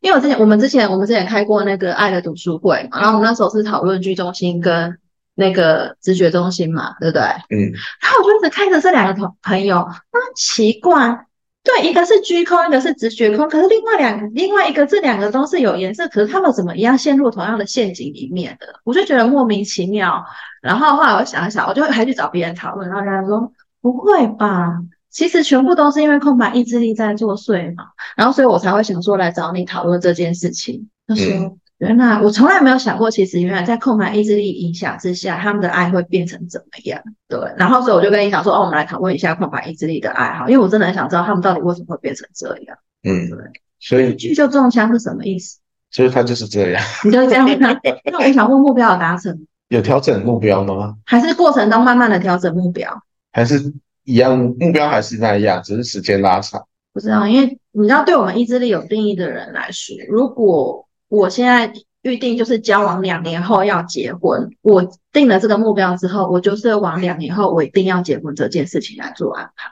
[0.00, 4.98] 因为我之前我们之前我们之前开过那个爱的读书会嘛，然后我们那时候是讨论居中心跟。
[5.40, 7.22] 那个直觉中心嘛，对不对？
[7.22, 7.72] 嗯。
[8.00, 11.26] 然后我就一直看着这两个朋朋友，那，奇怪，
[11.64, 18.66] 对，一个是居空，一个是直觉空，可是另外两另外一个这两个都是有颜色，可是他们怎么一样陷入同样的陷阱里面的？
[18.84, 20.22] 我就觉得莫名其妙。
[20.60, 23.50] 然后后来我想一想，我就还去找别人讨论，然后人家说
[23.80, 24.78] 不会吧，
[25.10, 27.84] 其实全部都是因为空白意志力在作祟嘛。
[28.14, 30.88] 然后所以我才会想说来找你讨论这件事情。
[31.06, 31.56] 他说。
[31.80, 37.02] 原来我从来没有想过，其实原来在空白意志力影响之下，他们的爱会变成怎么样？
[37.26, 42.76] 对，然后所以我就跟你讲说，哦，我们来讨论一下空白意志力的爱好，因为我真的很想知道他们到底为什么会变成这样。
[43.02, 43.38] 嗯，对。
[43.78, 45.58] 所以句就中枪是什么意思？
[45.90, 46.84] 所以他就是这样。
[47.02, 47.48] 你就这样
[48.04, 49.46] 那我想问，目标有达成？
[49.68, 50.96] 有调整目标吗？
[51.06, 52.92] 还是过程中慢慢的调整目标？
[53.32, 53.72] 还是
[54.04, 56.62] 一样目标还是那样，只是时间拉长？
[56.92, 61.70] 不知道，因为你知道，对我们意志力有定义的人来说，如果我现在
[62.02, 69.70] 预定就是交往两年后要结婚，我定了这个目标之后，我就是往两年后我一定要结婚这件事情来做安排。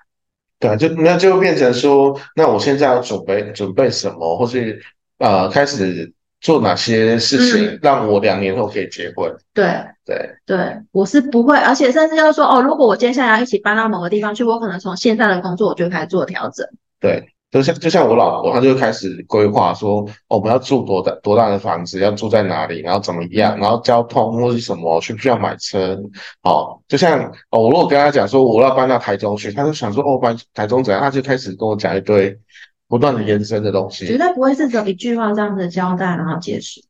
[0.58, 4.82] 对，就那就变成说，那我现在要准备准备什么，或是
[5.18, 9.32] 呃开始做哪些事情，让我两年后可以结婚？
[9.54, 9.64] 对
[10.04, 16.66] 对对，我是不会，而且甚至要说哦，如果我接下来要一起搬到某个地方去，我可能从现在的工作我就开始做调整。
[17.00, 17.28] 对。
[17.50, 25.98] 就像就像我老婆，她就开始规划说，我们要住多大多大的房子，要住在哪里，然后怎么样，然后交通或是什么，需不需要买车？
[26.42, 31.00] 哦，就像哦，我如果跟她讲说我要搬到台中去，她就想说哦，搬台中怎样？
[31.02, 32.38] 她就开始跟我讲一堆
[32.86, 36.82] 不断的延伸的东西，绝对不会是只有一句话这样子交代然后结束，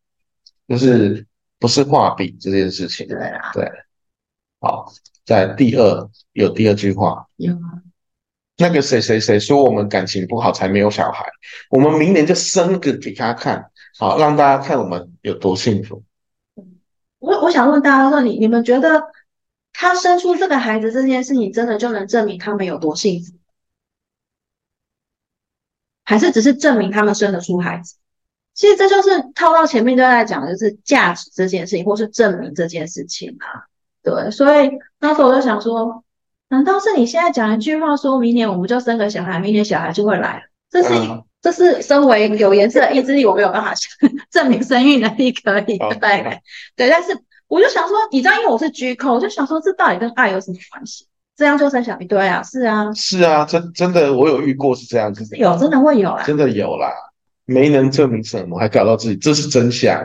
[0.67, 1.25] 就是
[1.61, 3.07] 不是画饼这件事情。
[3.07, 3.71] 对啊，对，
[4.61, 4.93] 好，
[5.25, 7.79] 在第二有第二句话有啊。
[8.61, 11.25] 那个谁谁谁说我们感情不好才没有小孩，
[11.71, 16.03] 我们明年就生个给他看，好让大家看我们有多幸福。
[17.21, 19.01] 我我想问大家说，你你们觉得
[19.73, 23.33] 他生出这个孩子这件事情，真的就能证明他们有多幸福，
[26.05, 27.95] 还是只是证明他们生得出孩子？
[28.55, 33.71] 其实这就是套到前面都在讲的就是价值这件事情，或是证明这件事情啊。
[34.03, 34.69] 对，所以
[34.99, 36.03] 那时我就想说。
[36.49, 40.43] 难道是你现在讲一句话，说明年我们就生个小孩，明年小孩就会来？
[40.71, 40.89] 这是
[41.41, 43.73] 这是身为有颜色的意志力，我没有办法
[44.31, 46.41] 证明生育能力可以，对
[46.77, 46.91] 对。
[46.91, 51.07] 但是我就想说，你知道，因为我是居口，我就想说，这到底跟爱有什么关系？
[51.37, 52.43] 这样就生小一堆啊？
[52.43, 56.91] 是啊，是啊，真真的，我有遇过是这样子，有真的会有啊，真的有啦，
[57.45, 60.03] 没能证明什么，还搞到自己，这是真相。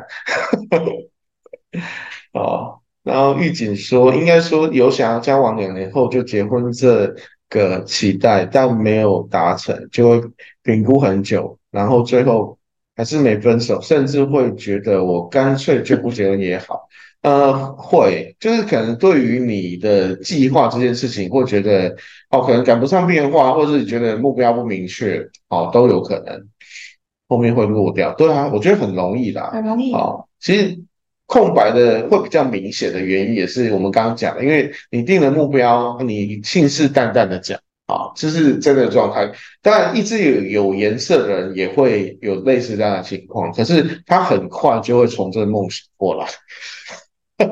[2.34, 2.80] 哦。
[3.04, 7.13] 然后狱警说，应该说有想要交往两年后就结婚这
[7.50, 10.22] 个期待，但没有达成，就会
[10.63, 12.58] 评估很久，然后最后
[12.96, 16.88] 还是没分手，甚至会觉得我干脆就不结婚也好。
[17.24, 21.94] 呃，会，就是可能对于你的计划这件事情，会觉得
[22.30, 26.42] 哦，可能赶不上变化，或是觉得目标不明确，哦，都有可能
[27.28, 28.13] 后面会落掉。
[28.16, 29.94] 对啊，我觉得很容易的，很容易。
[29.94, 30.83] 哦，其实。
[31.26, 37.58] 空白的会比较明显的原因，也是我们刚刚讲的，因为你定了目标，你信誓旦旦的讲，
[37.88, 39.32] 啊，这是真的状态。
[39.62, 46.28] 当然，一直有有颜色的人也会有类似这样的情况，可是他很快就会从这个梦醒过来，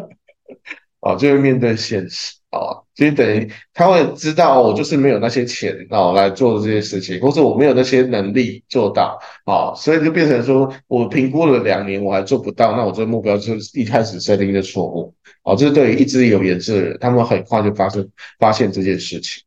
[1.00, 2.41] 啊，就会面对现实。
[2.52, 18.06] 哦，所以等于他会知道我就是没有那些钱哦来做这些事情，或者我没有那些能力做到哦，所以就变成说我评估了两年我还做不到，那我这个目标就是一开始设定的错误哦，这是对于一直有颜色的人，他们很快就发生
[18.38, 19.42] 发现这件事情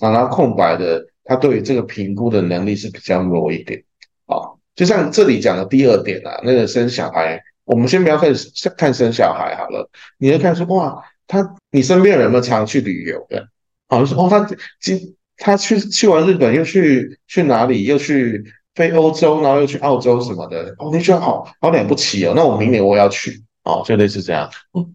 [0.00, 3.82] 啊，然后空白的他对于这个评估的能力是比较弱一点
[4.26, 4.36] 啊，
[4.76, 8.30] 就像这里讲的第二点啊，那个生小孩，我们先不要看
[8.76, 11.02] 看生小孩好了，你要看说哇。
[11.26, 13.48] 他，你身边有没有常去旅游的？
[13.86, 17.84] 好像说哦，他今他去去完日本，又去去哪里？
[17.84, 18.42] 又去
[18.74, 20.74] 飞欧洲，然后又去澳洲什么的。
[20.78, 22.32] 哦，你觉得好好了不起哦？
[22.34, 24.50] 那我明年我要去哦，就类似这样。
[24.72, 24.94] 嗯，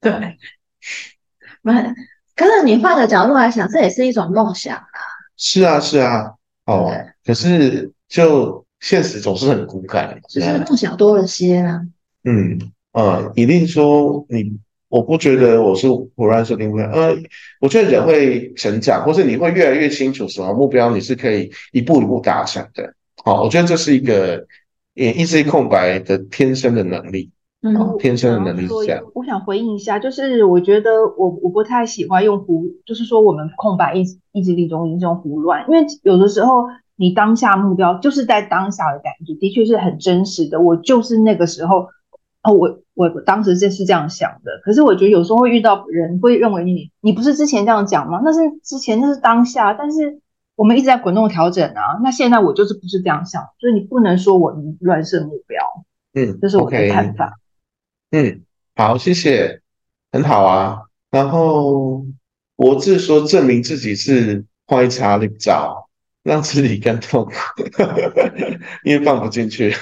[0.00, 0.12] 对。
[1.62, 1.94] 那
[2.36, 4.84] 可是你换个角度来想，这也是一种梦想啊。
[5.36, 6.32] 是啊，是啊。
[6.66, 6.92] 哦，
[7.24, 11.80] 可是就现实总是很骨感，只是梦想多了些啊。
[12.24, 12.58] 嗯，
[12.92, 14.58] 呃，一定说你。
[14.88, 17.16] 我不觉得我是胡乱设定目标，呃，
[17.60, 22.94] 我觉得人会成长，或是你会越来越清楚什么目标你是可以一步一步达成的。
[23.24, 24.46] 好，我觉得这是一个
[24.94, 27.30] 也一直空白的天生的能力，
[27.62, 29.02] 嗯，天生的能力是这样。
[29.14, 40.60] 我想回应一下，就是我觉得我我不太喜欢用胡，就是说我们空白意意志力中这种胡乱，因为有的时候你当下目标就是在当下的感觉，的确是很真实的。
[40.60, 41.88] 我就是那个时候。
[42.42, 48.22] 哦，我我当时就是这样想的，可是我觉得有时候会遇到人会认为你你不是之前这样讲吗？
[48.24, 50.18] 那是之前，那是当下，但是
[50.54, 52.00] 我们一直在滚动调整啊。
[52.02, 55.62] 那现在我就是不是这样想，所以你不能说我乱设目标。
[56.14, 57.38] 嗯，这是我的看法。
[58.12, 58.40] 嗯，
[58.74, 59.60] 好，谢谢，
[60.10, 60.80] 很好啊。
[61.10, 62.06] 然后
[62.56, 65.90] 我是说证明自己是坏茶绿照，
[66.22, 67.32] 让自己更痛苦，
[68.84, 69.74] 因为放不进去。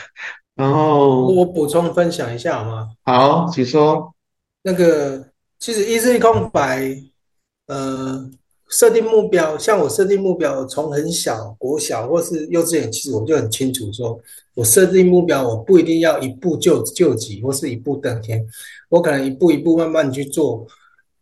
[0.55, 2.90] 然后我补充分享一下好吗？
[3.03, 4.14] 好，请说。
[4.62, 5.27] 那个
[5.59, 6.97] 其实 easy 空白，
[7.67, 8.31] 呃，
[8.69, 14.19] 设定目标，像我设定目标，从很小国小或是幼稚园，其实我就很清楚，说
[14.55, 18.47] 我设定目标，我不一定要一步就就级或是一步登天，
[18.88, 20.67] 我可能一步一步慢慢去做。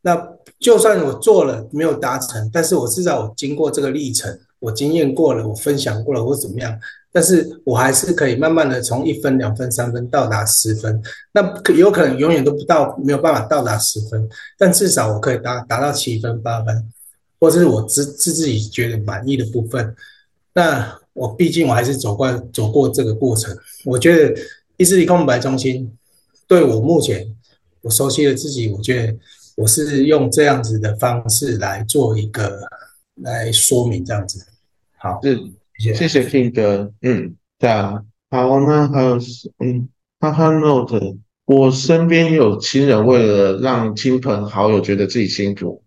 [0.02, 0.20] 那
[0.58, 6.78] 就算我做了没有达成，但是我至少我经过这个历程，我经验过了，我分享过了，或怎么样。
[7.14, 10.98] 但是我还是可以慢慢的从一分、两分、三分到达十分，
[11.32, 11.42] 那
[11.74, 16.90] 有可能永远都不到，没有办法到达十分，但至少我可以达达到七分、八分，
[17.38, 19.94] 或者是我自自自己觉得满意的部分。
[20.54, 24.40] 那我毕竟我还是走过走过这个过程，我觉得
[24.78, 25.92] 意志力空白中心
[26.48, 27.26] 对我目前
[27.82, 29.14] 我熟悉了自己，我觉得
[29.54, 32.60] 我是用这样子的方式来做一个
[33.16, 34.42] 来说明这样子。
[34.96, 35.52] 好，嗯。
[35.82, 39.88] 谢谢 King 哥，嗯，对啊，好，那还有是，嗯，
[40.20, 45.82] 哈哈 Note，我身边有亲人为了让亲朋好友觉得自己辛苦，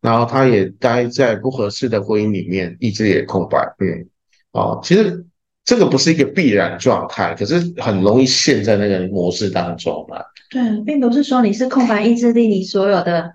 [0.00, 4.08] 然后他也待在不合适的婚姻里面，意志也空白，嗯，
[4.50, 5.24] 哦，其实
[5.64, 10.16] 这个不是一个必然状态，可是很容易陷在那个模式当中嘛。
[10.50, 13.34] 对，并不是说你是空白意志力，你所有的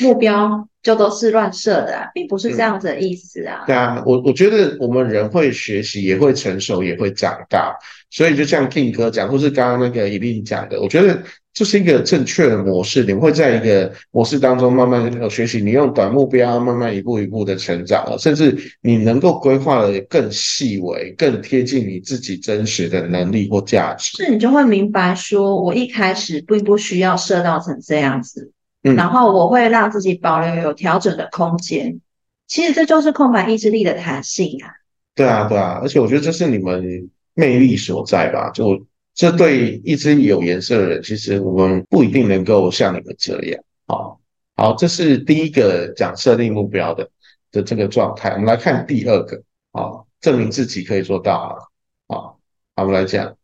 [0.00, 0.66] 目标。
[0.82, 3.64] 就都是乱设的啊，并不是这样子的意思啊。
[3.66, 7.76] 对啊，我我觉得我们人会学习，也会成熟，也会长大。
[8.10, 11.22] 所以就像 King 哥讲，或是刚刚那个伊丽讲的，我觉得
[11.54, 13.04] 这是一个正确的模式。
[13.04, 24.16] 你会在一个模式当中慢慢学习，你用短目标慢慢一步一步的成长，甚至你能够规划的更细微、更贴近你自己真实的能力或价值。
[24.16, 28.50] 是，你就会明白，说我一开始并不需要设到成这样子。
[28.82, 32.00] 然后我会让自己保留有调整的空间，
[32.48, 34.68] 其实这就是空白意志力的弹性啊。
[35.14, 38.50] 对啊，对啊，而且我觉得这是你们魅力所在吧？
[38.50, 43.62] 就这对一只有颜色的人，其实我们不一定能够像你们这样。
[43.86, 44.20] 好，
[44.56, 47.08] 好，这是第一个讲设定目标的
[47.50, 48.30] 的这个状态。
[48.30, 49.42] 我们来看第二个，
[49.72, 51.34] 好，证明自己可以做到
[52.08, 52.16] 啊。
[52.16, 52.38] 好，
[52.76, 53.36] 我们来讲，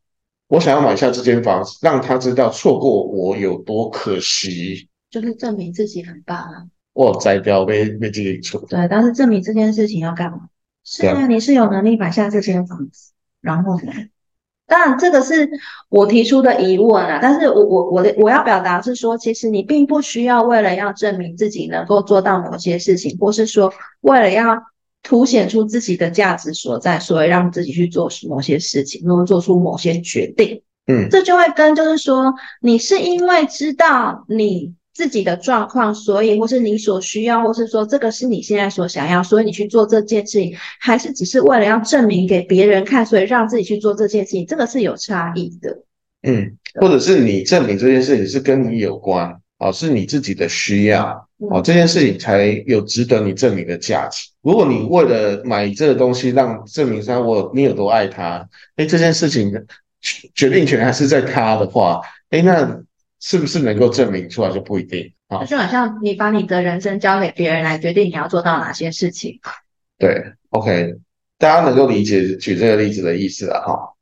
[0.48, 4.88] 我想要买下这间房子，让他知道错过我有多可惜。
[5.10, 6.66] 就是证明自己很棒啊！
[6.92, 8.60] 我摘掉被被自己错。
[8.68, 10.48] 对，但是证明这件事情要干嘛？
[10.84, 13.92] 是啊，你是有能力买下这间房子，然后呢？
[14.66, 15.48] 当然，这个是
[15.88, 17.20] 我提出的疑问啊。
[17.22, 24.62] 但是我我我的我要表达是说，其实你并不需要为了要证明自己能够做到某些事情，或是说为了要
[25.02, 30.62] 凸显出自己的价值所在，所以让自己去做某些事情，或做出某些决定。
[30.86, 34.74] 嗯，这就会跟就是说，你是因为知道你。
[34.98, 45.84] 自己的状况，所以或是你所需要，或是说这个是你现在所想要，所以你去做这件事情，还是只是为了要证明给别人看，所以让自己去做这件事情，这个是有差异的。
[46.24, 54.28] 嗯，或者是你证明这件事情是跟你有关，哦，是你自己的需要，哦，这件事情才有值得你证明的价值。
[54.42, 58.44] 如果你为了买这个东西让证明他我你有多爱他，
[58.74, 59.52] 哎，这件事情
[60.34, 62.82] 决定权还是在他的话，哎，那
[63.20, 65.44] 是不是能够证明出来就不一定啊？
[65.44, 69.38] 就好像你把你的人生交给别人来决定你要做到哪些事情。
[69.98, 70.94] 对，OK，
[71.38, 73.94] 大家能够理解举这个例子的意思了哈。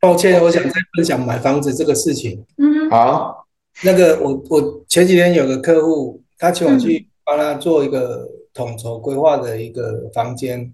[0.00, 2.44] 抱歉，我想再分享买房子这个事情。
[2.56, 3.44] 嗯，好，
[3.82, 10.72] 那个我我前几天有个客户，他请我去帮他做一个统筹规划的一个房间。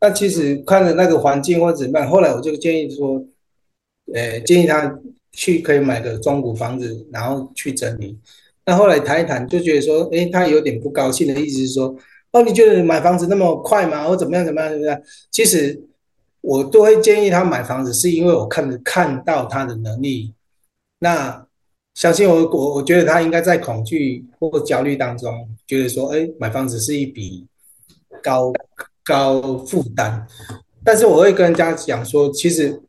[0.00, 3.24] 那其实看着那个环境或者怎么样，后来我就建议说，
[4.12, 4.98] 呃，建议他
[5.32, 8.18] 去可以买个中古房子，然后去整理。
[8.64, 11.94] 那后来谈一谈，就觉得说，诶，他有点不高兴的意思是说，
[12.32, 14.04] 哦，你觉得买房子那么快吗？
[14.06, 15.00] 或怎么样怎么样怎么样？
[15.30, 15.84] 其实。
[16.40, 20.32] 我都会建议他买房子，是因为我看看到他的能力。
[21.00, 21.44] 那
[21.94, 27.44] 相信我，我我觉得他应该在恐惧或焦虑当中，觉得说，哎，买房子是一笔
[28.22, 28.52] 高
[29.04, 30.26] 高负担。
[30.84, 32.80] 但是我会跟人家讲说，其实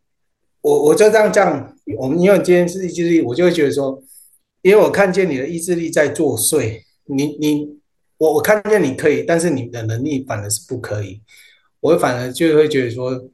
[0.62, 4.02] 我我就这样这样，我们因为今天是意志力，我就会觉得说，
[4.62, 7.78] 因为我看见你的意志力在作祟，你你
[8.18, 11.22] 我我看见你可以，但是你的能力反而是不可以，
[11.80, 13.30] 我反而就会觉得说。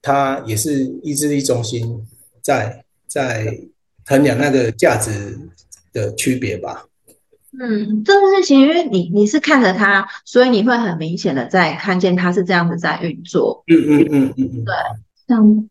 [0.00, 2.06] 他也是意志力中心
[2.40, 3.52] 在在
[4.06, 5.36] 衡量那个价值
[5.92, 6.86] 的区别吧。
[7.58, 13.64] 嗯，这个事情，因为你你是看着他，所以你会很明显的在看见他是这样子在运作。
[13.66, 14.74] 嗯嗯嗯嗯嗯，对。
[15.26, 15.68] 像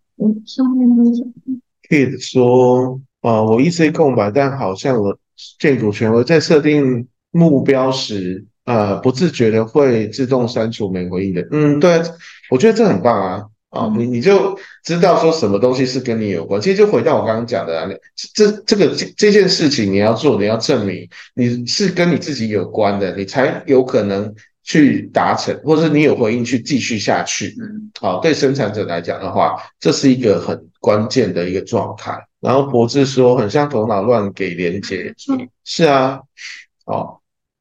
[1.90, 5.18] ，Kid 说啊，我一直空白，但好像我
[5.60, 11.48] 建筑权威在设定目标时，呃，不自觉的会自动删除没回应的。
[11.52, 12.02] 嗯，对，
[12.50, 13.44] 我觉得这很棒啊。
[13.70, 16.60] 啊，你你就知道说什么东西是跟你有关。
[16.60, 17.88] 其实就回到我刚刚讲的啊，
[18.34, 24.34] 这这个这这件事情你要做，你要证明你是跟你自己有关的，你才有可能
[24.68, 27.56] 去达成，或者你有回应去继续下去。
[27.62, 32.22] 嗯，好，对生产者来讲的话，这是一个很关键的一个状态。
[32.42, 35.16] 然后博智说，很像头脑乱给连接。
[35.64, 36.20] 是啊，
[36.86, 37.18] 哦。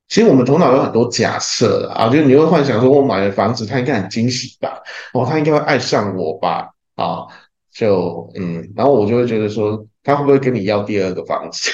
[0.09, 4.81] 其实我们头脑有很多假设啊，就是你会幻想说，我买了房子，他应该很惊喜吧？
[5.15, 6.71] 哦，他应该会爱上我吧？
[6.97, 7.27] 啊，
[7.73, 11.71] 就嗯，然后我就会觉得说，他会不会跟你要第二个房子？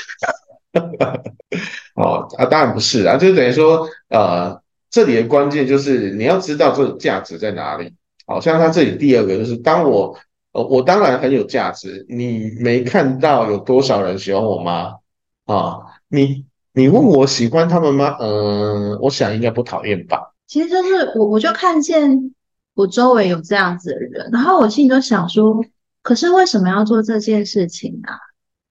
[1.96, 4.61] 哦啊，当然不是啊，就等于说，呃，
[4.92, 7.92] 这里的关键就是你要知道这个价值在哪里。
[8.24, 10.16] 好像他这里第二个就是，当我
[10.52, 14.98] 呃，我当然很有价值，你没看到有多少人喜欢我吗？
[15.46, 16.44] 啊，你。
[16.74, 18.16] 你问我喜欢他们吗？
[18.18, 20.32] 嗯，我想应该不讨厌吧。
[20.46, 22.34] 其实就是我，我就看见
[22.72, 25.62] 我周围有这样子的人，然后我心里就想说，
[26.00, 28.16] 可是为什么要做这件事情啊？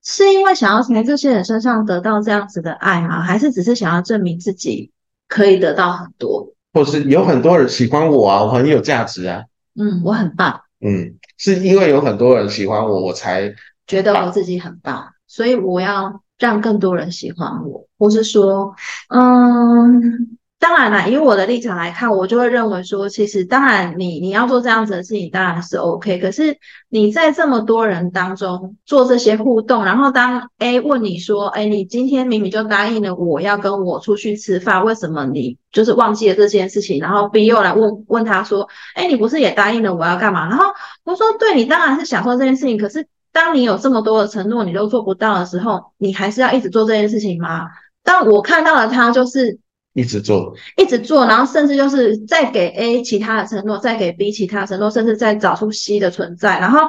[0.03, 3.21] 是因为想要从这些人身上得到这样子的爱吗？
[3.21, 4.89] 还是只是想要证明自己
[5.31, 6.53] 可以得到很多？
[6.73, 9.45] 或是有很多人喜欢我啊，我很有价值啊。
[9.79, 10.59] 嗯，我很棒。
[10.85, 13.55] 嗯，是因为有很多人喜欢我，我才
[13.87, 16.21] 觉得我自己很棒，所以我要。
[16.41, 18.73] 让更多人喜欢我，或是说，
[19.09, 26.19] 嗯，当然了，以我的立场来看，我就会认为说，其实当然，你你要做这样子的事情，当然是 OK。
[26.19, 26.55] 可是
[26.87, 36.99] 你在这么多人当中做这些互动，然后当 A 问你说，哎，你今天明明就答应了我要跟我出去吃饭，为什么你就是忘记了这件事情？
[36.99, 40.47] 然后 B 又来问问他说，哎，你不是也答应了我要干嘛？
[40.47, 40.65] 然后
[41.03, 43.07] 我说，对你当然是想做这件事情，可是。
[43.33, 47.65] 当你有这么多的承诺，你都做不到的时候，你还是要一直做这件事情吗？
[48.03, 49.57] 但我看到了他就是
[49.93, 56.59] 一直做，一直做，然后甚至就是再给 A 其他的承诺，再给 B 其他的承诺，甚至再找出 C 的存在。
[56.59, 56.79] 然后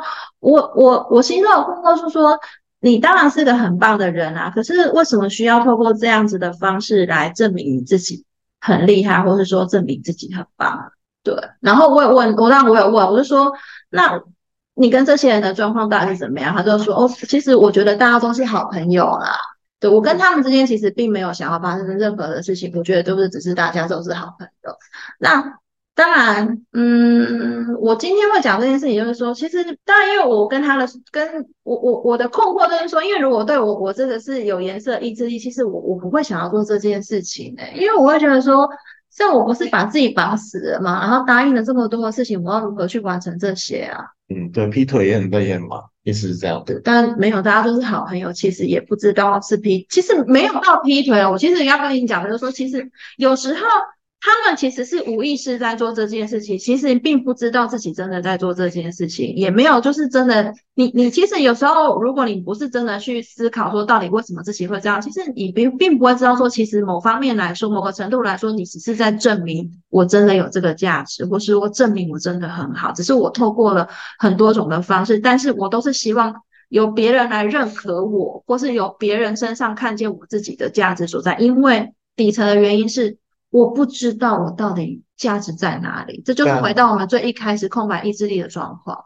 [0.41, 2.39] 我我我心中有困惑，是说
[2.81, 8.25] 你当然是个很棒的人啊，可是为什么需要透过这样子的方式来证明你自己
[8.61, 10.93] 很厉害，或是说证明自己很棒？
[11.23, 11.35] 对。
[11.61, 13.53] 然后我有问，我让我有问，我就说
[13.91, 14.21] 那。
[14.75, 16.57] 你跟这些人的状况到底是怎么样？
[16.57, 19.37] 他就说：“哦，其实我觉得大家都是好朋友啦。
[19.83, 24.73] 对我跟他们之间其实并没有想要发生任何的事情，我觉得都是只是大家都是好朋友。
[25.19, 25.59] 那
[25.95, 38.69] 当然，嗯，我今天会讲这件事情，就是说，其实当然，因为我跟他的跟我我我的困惑就是说，因为如果对我我真的是有颜色意志力，其实我我不会想要做这件事情的，因为我会觉得说。”
[39.13, 40.99] 像我不是把自己绑死了吗？
[41.03, 44.07] 然后答应了这么多的事情，我要如何去完成这些啊？
[44.31, 46.63] 嗯，对，劈腿也很累嘛，意思是这样。
[46.65, 51.33] 对，但没有，大家都是好朋友，其实也不知道是劈，其实没有到劈腿哦。
[51.33, 53.61] 我其实要跟你讲的就是说，其实有时候
[54.25, 76.35] 他们其实是无意识在做这件事情，其实并不知道自己真的在做这件事情，也没有就是真的，你你其实有时候，如果你不是真的去思考说到底为什么自己会这样，其实你并并不会知道说，其实某方面来说，某个程度来说，你只是在证明我真的有这个价值，或是我证明我真的很好，只是我透过了很多种的方式，但是我都是希望。
[76.69, 83.19] 由别人来认可我，或是由别人身上看见我自己的价值所在，因为底层的原因是
[83.53, 89.05] 我不知道我到底价值在哪里，这就是回到我们最一开始空白意志力的状况。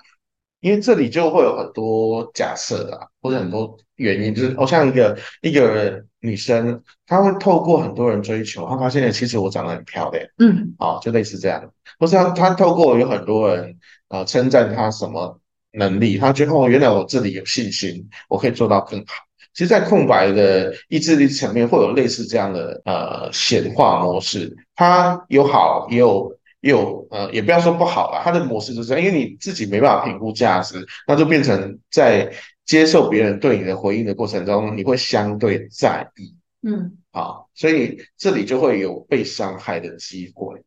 [0.61, 11.63] 因为这里就会有很多假设啊，或者很多原因，就是哦，像一个一个女生，她会透过很多人追求，她发现其实我长得很漂亮，嗯，哦，就类似这样，
[11.99, 13.77] 或是她她透过有很多人
[14.09, 15.39] 啊称赞她什么。
[15.79, 19.26] 能力，她觉得哦，原来我这里有信心，我可以做到更好。
[19.57, 32.31] 其实，在空白的意志力层面，会有类似这样的呃显化模式，它有好，也有也有呃，也不要说不好吧，它的模式就是因为你自己没办法评估价值，那就变成在
[32.67, 40.63] 接受别人对你的回应的过程中，你会相对在意，嗯，好，所以这里就会有被伤害的机会，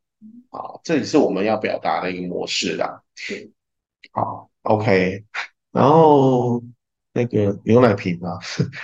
[0.50, 3.04] 好，这里是我们要表达的一个模式啦，
[4.12, 4.50] 好。
[4.64, 5.24] OK，
[5.72, 6.62] 然后
[7.20, 8.40] 那个牛奶瓶啊，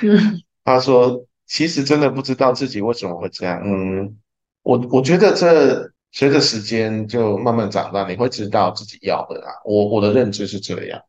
[0.65, 3.61] 他说其实真的不知道自己为什么会这样。
[3.63, 4.17] 嗯，
[4.61, 9.47] 我我觉得这随着时间就慢慢长大，你会知道自己要的啦。
[9.63, 11.01] 我我的认知是这样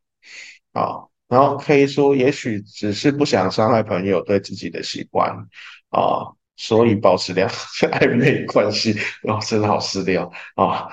[0.72, 1.02] 啊。
[1.26, 5.28] 然后可以说，也许只是不想伤害朋友对自己的习惯
[5.90, 7.54] 啊，所以保持良好
[7.88, 8.96] 暧昧关系。
[9.24, 10.86] 哦，真的好失料啊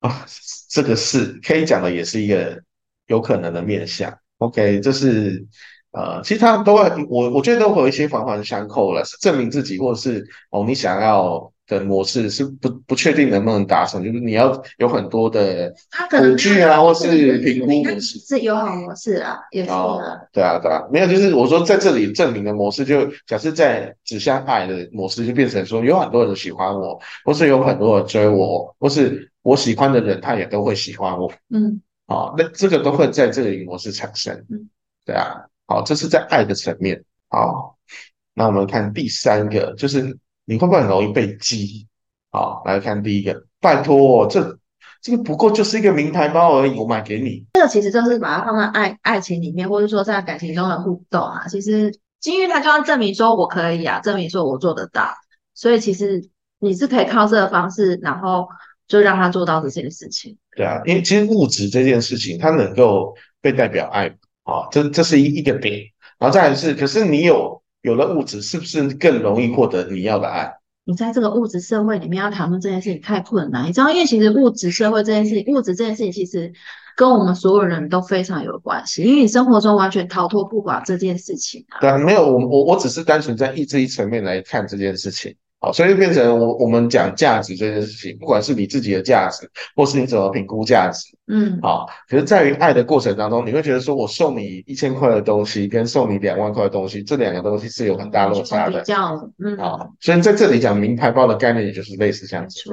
[0.00, 0.26] 啊，
[0.68, 2.60] 这个是可以讲的，也是一个。
[3.08, 5.44] 有可能的面相，OK，这是
[5.92, 15.70] 呃，其实他都会，我我觉得都会有一些环环相扣了，是证明自己，或者是哦，你想要的模式是不不确定能不能达成，就是你要有很多的
[16.10, 19.98] 恐惧啊，或是评估模式，是友好模式啊，也是啊，
[20.32, 31.82] 对啊对啊，没有，就是我说在这里证明的模式，就假设在指向爱的模式，就变成说有很多人喜欢我，或是有很多人追我，或是我喜欢的人，他也都会喜欢我，嗯。
[32.06, 34.44] 好，那这个都会在这里模式产生，
[35.06, 37.02] 对啊，好，这是在爱的层面。
[37.28, 37.78] 好，
[38.34, 41.86] 那我们看第三个，就是你会不会很容易被激？
[42.30, 44.58] 好，来看第一个，拜托，这
[45.00, 47.46] 这个不过就是一个名牌包而已，我买给你。
[47.54, 51.46] 这个其实就是把它放在爱爱情里面，或者说在感情中的互动啊。
[51.48, 55.14] 其实金玉他就要证明说我可以啊，证明说我做得到，
[55.54, 56.28] 所以其实
[56.58, 58.48] 你是可以靠这个方式，然后。
[58.88, 60.36] 就让他做到这件事情。
[60.54, 64.08] 对啊，因为其实物质这件事情，它能够被代表爱
[64.42, 65.80] 啊，这这是一一个点。
[66.18, 70.52] 然后再来是，可是你有有了物质，是不是更容易获得你要的爱？
[70.84, 76.52] 你在这个物质社会里面要谈论这件事情太困难，你知道，因为其实物质社会这件事情，物质这件事情其实
[76.96, 81.80] 跟我们所有人都非常有关系，因为你生活中完全逃脱不了这件事情啊。
[81.80, 85.34] 对啊，没有我我我只是单纯在意志一层面来看这件事情。
[85.62, 102.68] 好，所以就变成我我们讲价值这件事情，不管是你自己的价值，或是你怎么评估价值，嗯，好，可是在于爱的过程当中，你会觉得说我送你一千块的东西，跟送你两万块的东西，这两个东西是有很大落差的，比较，嗯，好，所以在这里讲名牌包的概念，也就是类似这样子，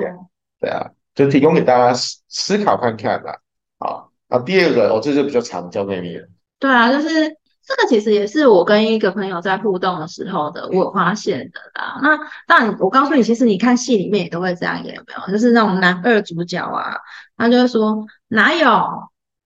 [0.60, 3.38] 对啊，就提供给大家思思考看看啦。
[3.78, 6.28] 好，那，第二个，我这就比较常交给你了，
[6.60, 7.39] 对啊，就是。
[7.70, 12.00] 这个其实也是我跟一个朋友在互动的时候的，我发现的啦。
[12.02, 15.32] 那但我告诉你，其实你看戏里面也都会这样演，有没有？
[15.32, 16.98] 就是那种男二主角啊，
[17.38, 18.68] 他就会说哪有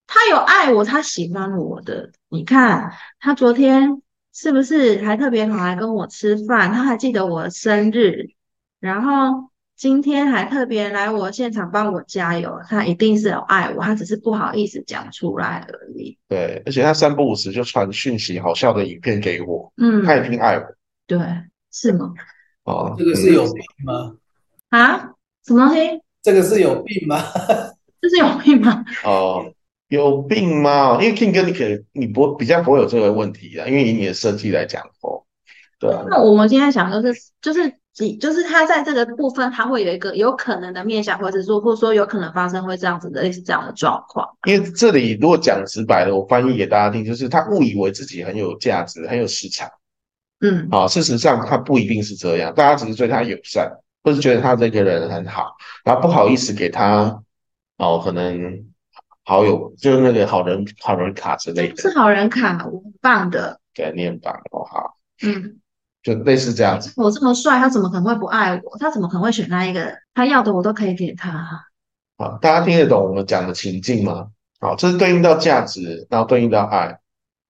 [0.07, 2.11] 他有爱我，他喜欢我的。
[2.29, 4.01] 你看他昨天
[4.33, 6.71] 是不是还特别跑来跟我吃饭？
[6.71, 8.29] 他还记得我生日，
[8.79, 9.51] 然后。
[9.75, 16.17] 今天还特别来我现场帮我加油，他一定是有爱我，他只是不好意思讲出来而已。
[16.29, 20.63] 对，而且他三不五时就传讯息、好笑的影片给我，嗯，他也挺爱我。
[21.07, 21.19] 对，
[21.71, 22.13] 是吗？
[22.63, 24.15] 哦，这个是有病吗？
[24.69, 25.11] 啊？
[25.45, 26.01] 什么东西？
[26.21, 27.21] 这个是有病吗？
[27.99, 28.85] 这是有病吗？
[29.03, 29.51] 哦，
[29.89, 30.99] 有病吗？
[31.01, 35.25] 因为 King 哥，你可能你不比较不会有这个问题啊，因为以你的设计来讲哦，
[35.79, 36.05] 对啊。
[36.09, 37.73] 那我们今天想就是就是。
[38.19, 44.27] 就是他在这个部分，他会有一个有可能的面向，或者说，或者说有可能发生会这样子的类似这样的状况。
[44.47, 49.69] 因为这里如果讲直白的，我翻译给大家听，就是他误以为自己很有价值，很有市场。
[50.41, 53.71] 嗯，好，事实上他不一定是这样，大家只是对他友善，
[54.03, 57.21] 或是觉得他这个人很好，然后不好意思给他
[57.77, 58.65] 哦，可能
[59.23, 61.75] 好友就是那个好人好人卡之类的。
[61.79, 62.71] 是好人卡，很
[63.01, 63.59] 棒的。
[63.75, 64.97] 对，你很棒哦，好。
[65.21, 65.59] 嗯。
[66.03, 66.91] 就类似这样子。
[66.97, 68.77] 我这么帅，他怎么可能会不爱我？
[68.77, 69.91] 他怎么可能会选那一个？
[70.13, 71.65] 他要的我都可以给他。
[72.17, 74.27] 好，大家听得懂我们讲的情境吗？
[74.59, 76.99] 好，这是对应到价值，然后对应到爱，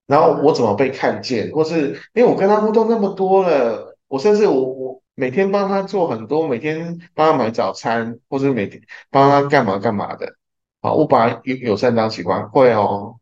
[0.06, 8.80] 然后我怎么被看见，或是因为我跟他互动那么多了，我甚至我我每天帮他做很多，每天帮他买早餐，或是每天
[9.10, 10.34] 帮他干嘛干嘛的。
[10.80, 13.16] 好，我把友友善当习惯，会哦。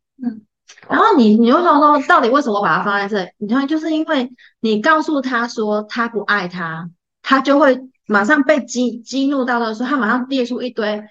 [0.89, 3.31] 嗯，然后你你为什么说到底为什么把它放在这里？
[3.39, 6.89] 你看，就是因为你告诉他说他不爱他，
[7.23, 11.03] 他就会马上被激激怒到的时候，他马上列出一堆。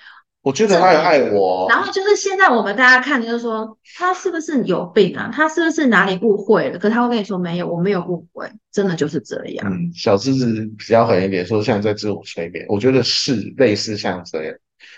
[0.43, 1.67] 我觉得他也爱我。
[1.69, 5.29] 然后就是现在我们大家看，就是说他是不是有病啊？
[5.31, 6.79] 他是不是哪里误会了？
[6.79, 9.71] 可他会跟你说没有，我没有误会，真的就是这样。
[9.71, 14.55] 嗯，小狮子比较狠一点，说像在自我催眠，我觉得是类似像这样。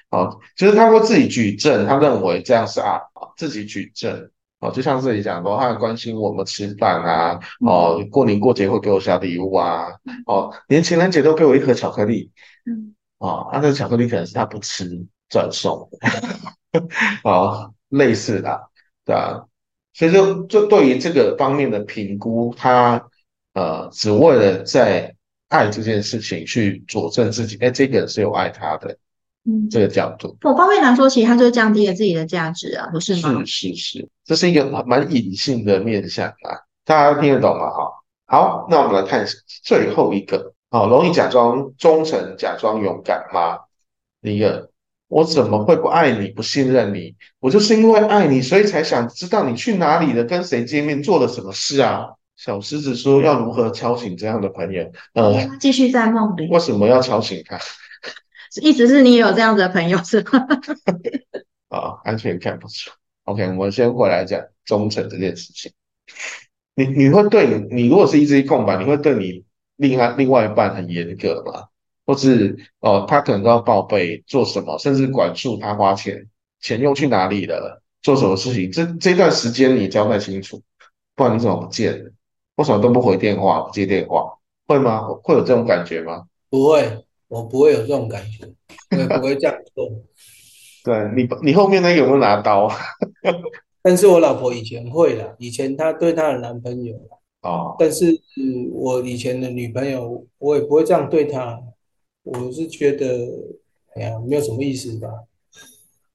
[0.10, 3.02] 好，就是他会自己举证，他认为这样是啊，
[3.36, 4.30] 自己举证。
[4.64, 9.88] 哦，就像这里讲说，他很关心我们吃饭啊，哦，过年过节会给我小礼物啊，
[10.26, 12.32] 哦，连情人节都给我一盒巧克力。
[12.66, 15.06] 嗯，哦，他的巧克力可能是他不吃。
[15.30, 15.90] 转送，
[17.24, 18.70] 哦，类似的，
[19.04, 19.44] 对啊，
[19.92, 23.04] 所以就就对于这个方面的评估，他
[23.56, 25.16] 呃，只为了在
[25.48, 28.96] 爱这件事情去佐证自己，哎，这个人是有爱他的，
[29.46, 33.44] 嗯，这个角度，我方面来说，其实他就降低了自己的价值啊，不是吗？
[33.46, 37.70] 是是是，这是一个蛮隐性的面向啊，大家听得懂吗？
[37.70, 37.92] 哈，
[38.26, 39.26] 好，那我们来看
[39.64, 43.58] 最后一个，好，容易假装忠诚、假装勇敢吗？
[44.22, 44.70] 第一个。
[45.10, 47.14] 我怎么会不爱你、不信任你？
[47.40, 52.08] 我就是因为爱你，所以才想知道你去哪里了，跟谁见面，做了什么事啊？
[52.36, 54.92] 小狮子说要如何敲醒这样的朋友？
[55.14, 56.48] 呃，继续在梦里。
[56.50, 57.60] 为什么要敲醒他？
[58.62, 60.48] 意思是你也有这样的朋友是吗？
[61.70, 62.94] 啊， 安全感不错。
[63.24, 65.72] OK，我们先回来讲忠诚这件事情。
[66.76, 69.44] 你你会对你，你如果是一直空白，你会对你
[69.78, 71.68] 另外另外一半很严格吗？
[72.06, 76.28] 或是哦，他可能都要报备做什么，甚至管束他花钱，
[76.60, 80.62] 钱用去哪里了，做什么事情，这这段时间你交代清楚，
[81.16, 82.12] 不然你怎么不见了？
[82.56, 84.38] 为什么都不回电话、不接电话？
[84.68, 85.08] 会吗？
[85.24, 86.26] 会有这种感觉吗？
[86.50, 88.46] 不会，我不会有这种感觉，
[88.92, 89.90] 我也不会这样做。
[90.86, 92.70] 对你，你后面那有没有拿刀？
[93.82, 96.96] 但是我老婆以前会的，以前她对她的男朋友
[97.42, 98.06] 哦，但是
[98.72, 101.60] 我以前的女朋友，我也不会这样对她。
[102.22, 103.08] 我是觉得，
[103.96, 105.08] 哎呀，没有什么意思吧？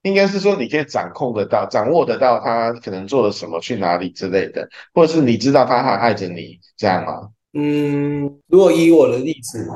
[0.02, 7.28] 应该是说你可以掌控得到、掌握得到他可能做了什么、去哪里之类的，或者是你知道他还爱着你，这样吗？
[7.54, 9.68] 嗯，如果以我的例子，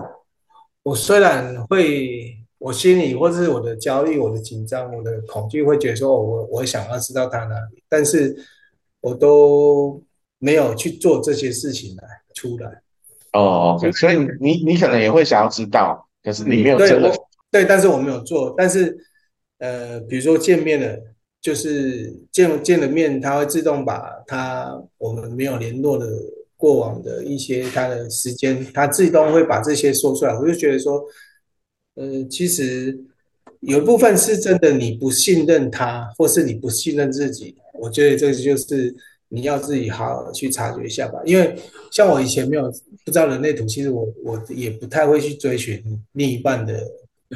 [0.83, 8.37] 我虽然会，我心里或者是我的焦虑、我的紧张、我的恐惧，会觉得说，我我想要知道他哪里，但是
[9.01, 10.03] 我都
[10.39, 12.03] 没有去做这些事情来
[12.35, 12.83] 出来。
[13.33, 16.07] 哦，OK，所以你你可能也会想要知道。
[16.23, 17.13] 可是你没有真的
[17.51, 18.55] 对，但是我没有做。
[18.57, 18.97] 但是，
[19.59, 20.97] 呃，比如说见面了，
[21.41, 26.07] 就是见见了面，他会自动把他我们没有联络的
[26.63, 30.33] 过往的一些他的时间，他自动会把这些说出来。
[30.39, 31.05] 我就觉得说，
[31.97, 32.97] 呃，其实
[33.59, 37.57] 有一部分是真的你不信任他，或是你不信任自己。
[37.75, 38.95] 我觉得这就是
[39.29, 41.19] 你要自己好好去察觉一下吧。
[41.25, 41.57] 因为
[41.91, 42.73] 像我以前没有。
[43.05, 45.83] 不知道人类图，其实我我也不太会去追寻
[46.13, 46.89] 另一半的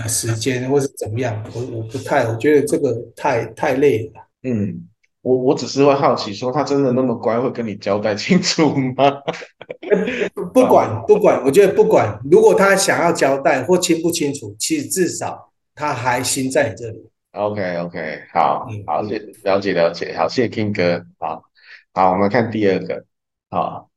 [0.06, 1.44] 时间，或是怎么样。
[1.52, 4.28] 我我不太，我觉得这个太太累了。
[4.44, 4.86] 嗯，
[5.26, 9.10] 我我只是会好奇，说他真的那么乖，会跟你交代清楚吗？
[10.54, 17.10] 不管不管，我觉得不管，如果他想要交代或清不清楚，其实至少他还心在你这里。
[17.32, 19.10] OK OK，好，好，了
[19.42, 21.42] 了解了解，好，谢谢 King 哥，好，
[21.92, 23.04] 好，我们看第二个，
[23.50, 23.90] 好。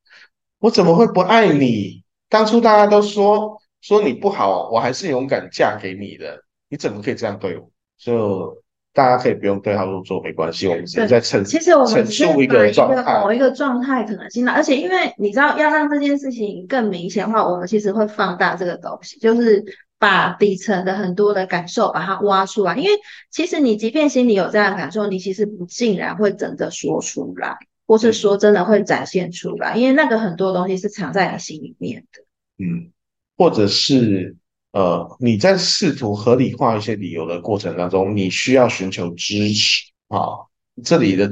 [0.57, 2.03] 我怎么会不爱你？
[2.27, 6.43] 当初大家都说说你不好，我还是勇敢嫁给你的。
[6.69, 7.69] 你怎么可以这样对我？
[7.99, 8.57] 就
[8.99, 10.67] 大家可以不用对号入座，没关系。
[10.67, 14.51] 我们只是在陈其实我们陈述一个状态，某一个状态可能性的。
[14.51, 19.63] 而且因为你知道，要让这件事情更明显的话，我们其实会放大这个东西，就是
[19.97, 22.75] 把底层的很多的感受把它挖出来。
[22.75, 22.89] 因为
[23.31, 27.55] 其实你即便心里有这样的感受，你其实不竟然会真的说出来。
[27.87, 32.21] 或是说真的会展现出来，因为那个很多东西是藏在你心里面的。
[32.63, 32.91] 嗯，
[33.35, 34.35] 或者是
[34.71, 40.45] 呃，你在试图合理化一些理由的过程当中，你需要寻求支持啊。
[40.83, 41.29] 这里的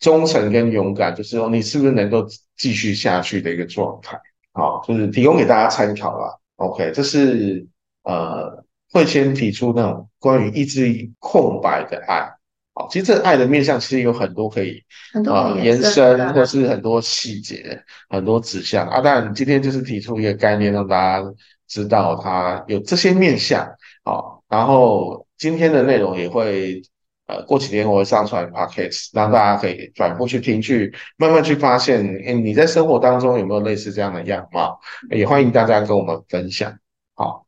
[0.00, 4.18] 忠诚跟勇敢，就是说你是不是能够继续下去的一个状态。
[4.52, 6.38] 啊，就是提供给大家参考了。
[6.56, 7.66] OK，这是
[8.02, 12.28] 呃，会先提出那种关于意志力空白的爱。
[12.74, 14.82] 好，其实这爱的面向其实有很多可以
[15.26, 19.00] 啊、延伸，或是很多细节、很多指向啊。
[19.00, 21.24] 当然，今天就是提出一个概念，让大家
[21.72, 23.66] 知道它有这些面向。
[24.04, 26.82] 好，然后今天的内容也会
[27.26, 34.78] 呃，过几天我会上传 podcast，让大家可以转过去听，去慢慢去发现，诶，你在生活当中有没有类似这样的样貌？
[35.10, 36.76] 也欢迎大家跟我们分享。
[37.14, 37.46] 好，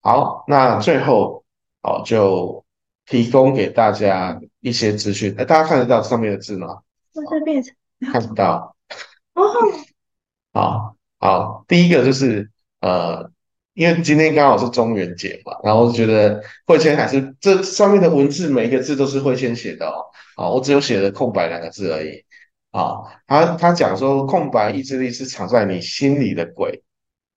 [0.00, 1.44] 好，那最后
[1.82, 2.64] 好就
[3.04, 6.78] 提供给大家一些资讯，哎，大家看得到上面的字吗？
[8.10, 8.74] 看不到。
[9.34, 9.42] 哦，
[10.54, 12.48] 好，好，第一个就是
[12.80, 13.30] 呃，
[13.76, 20.00] 因为今天刚好是中元节嘛，然后我觉得慧谦还是这上面的文字每一个字都是慧谦写的哦，
[20.36, 22.24] 啊，我只有写了空白两个字而已。
[22.70, 26.82] 啊，他他讲说空白意志力是藏在你心里的鬼，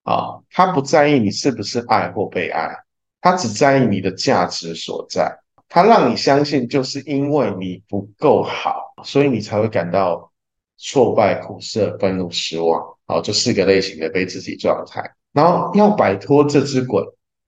[0.04, 2.74] 啊，他不在意你是不是爱或被爱，
[3.20, 5.38] 他只在意你的价值所在。
[5.68, 10.32] 他让你相信，就是因为你不够好，所以你才会感到
[10.78, 12.82] 挫败、苦涩、愤怒、失望。
[13.06, 15.04] 好，这四个类型的被自己状态。
[15.34, 17.04] 然后要摆脱这只鬼，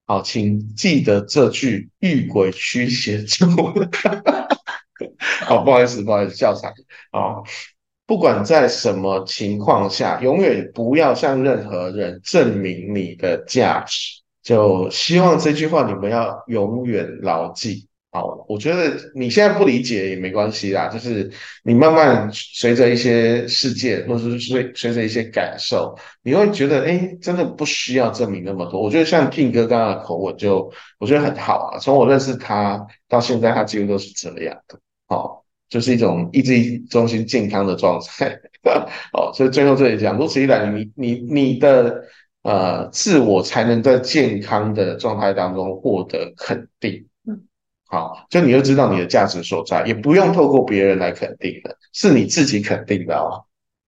[0.06, 3.48] 好，请记得这句“遇鬼驱邪咒”。
[5.46, 6.72] 好，不好意思，不好意思，笑场。
[7.12, 7.42] 啊，
[8.06, 14.22] 不管在什么情况下，永远不要向任何人证明你的价值。
[14.44, 17.88] 就希望这句话你们要永远牢记。
[18.14, 21.32] 好，我觉得你现在不理解也没关系啦，就是
[21.64, 28.82] 你慢慢随着一些事件，或者是随随着一些感受，你会觉得，哎，真的不需要证明那么多。
[28.82, 31.80] 我觉得像 King 哥刚刚的口吻就，我觉得很好啊。
[31.80, 34.78] 从我认识他到现在，他几乎都是这样的。
[35.08, 38.38] 好，就是一种意志力中心健康的状态。
[39.14, 42.04] 哦，所以最后这里讲，如此一来，你你你的
[42.42, 47.06] 呃自我才能在健康的状态当中获得肯定。
[47.92, 53.44] 好，就你就知道你的价值所在，也不用透过别人来肯定的，是你自己肯定的哦。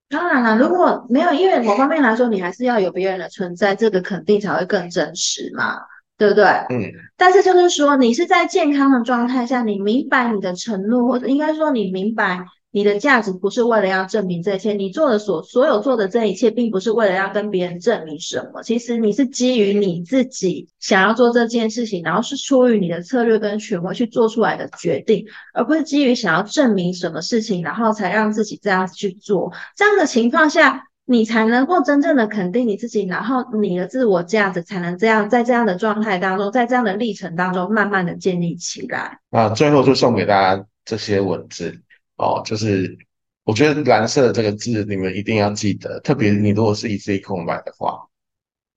[0.09, 5.77] 当然了，如果没有，因为某方面来说，你还是要有别人的存在，这个肯定才会更真实嘛，
[6.17, 6.43] 对不对？
[6.69, 18.63] 嗯，但是就是说，你是在健康的状态下，你明白你的承诺，或者应该说你明白你的价值，不是为了要证明这些，你做的所所有做的这一切，并不是为了要跟别人证明什么。
[18.63, 29.53] 其实你是基于你自己想要做这件事情，然后是出于你的策略跟权威去做出来的决定，而不是基于想要证明什么事情，然后才让自己这样子去做。
[29.77, 30.87] 这样的情况下。
[31.05, 39.19] 你才能够真正的肯定你自己，然后你的自我价值才能这样在这样的状态当中，在这样的历程当中，慢慢的建立起来。
[39.29, 41.77] 那最后就送给大家这些文字
[42.23, 42.97] 哦，就是
[43.43, 48.07] 我觉得蓝色的这个字你们一定要记得，特别你如果是一字一空白的话，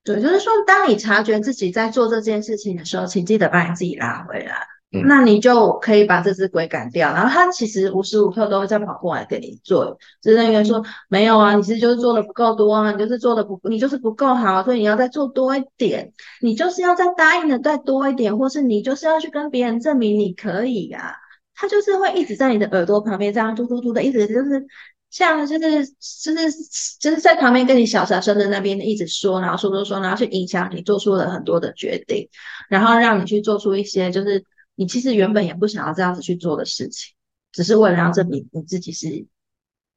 [0.04, 4.54] 对，就是说，当你察觉自己在做这件事情的时候，请记得把你自己拉回来。
[4.92, 21.14] 嗯那你就可以把这只鬼赶掉，然后它其实无时无刻都会在跑过来给你做，就是因为说没有啊，你是就是做的不够多啊，你就是做的不，你就是不够好，所以你要再做多一点，你就是要再答应的再多一点，或是你就是要去跟别人证明你可以啊，
[21.56, 24.64] 它就是会一直在你的耳朵旁边这样嘟嘟嘟的，一直就是
[25.10, 26.52] 像就是就是
[27.00, 32.28] 就是在旁边跟你小小声的那边一直说，然后说说说，然后去影响你做出了很多的决定，
[32.68, 34.44] 然后让你去做出一些就是。
[34.78, 37.14] 你其实原本也不想要这样子去做的事情，
[37.50, 39.26] 只是为了让证明你自己是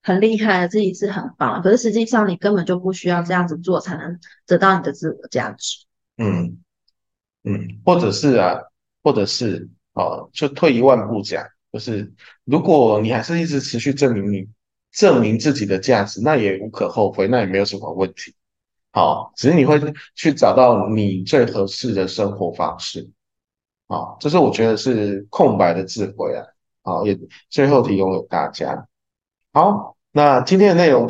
[0.01, 1.61] 很厉害，自己是很棒。
[1.61, 5.79] 可是实际上你根本就不需要这样子做才能得到你的自我价值。
[6.15, 6.59] 嗯
[7.43, 8.61] 嗯，或者是啊，
[9.03, 9.67] 或者是
[9.99, 12.09] 哦，就退一万步讲，就是
[12.45, 14.47] 如果你还是一直持续证明你
[14.91, 18.33] 证明自己的价值，那也无可厚非，那也没有什么问题。
[18.91, 19.77] 好，只是你会
[20.15, 23.09] 去找到你最合适的生活方式。
[23.89, 26.45] 好，这是我觉得是空白的智慧啊。
[26.81, 27.19] 好，也
[27.49, 28.87] 最后提供给大家。
[29.51, 31.09] 好，那今天的内容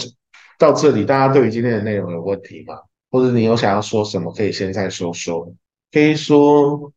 [0.58, 2.76] 到这里，大家对于今天的内容有问题吗？
[3.12, 5.54] 或者你有想要说什么，可以现在说说。
[5.92, 6.92] 可以说，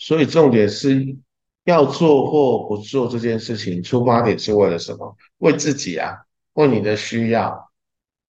[0.00, 1.14] 所以重点是
[1.64, 5.16] 要做或不做这件事情，出发点是为了什么？
[5.38, 6.16] 为自己啊，
[6.54, 7.70] 为你的需要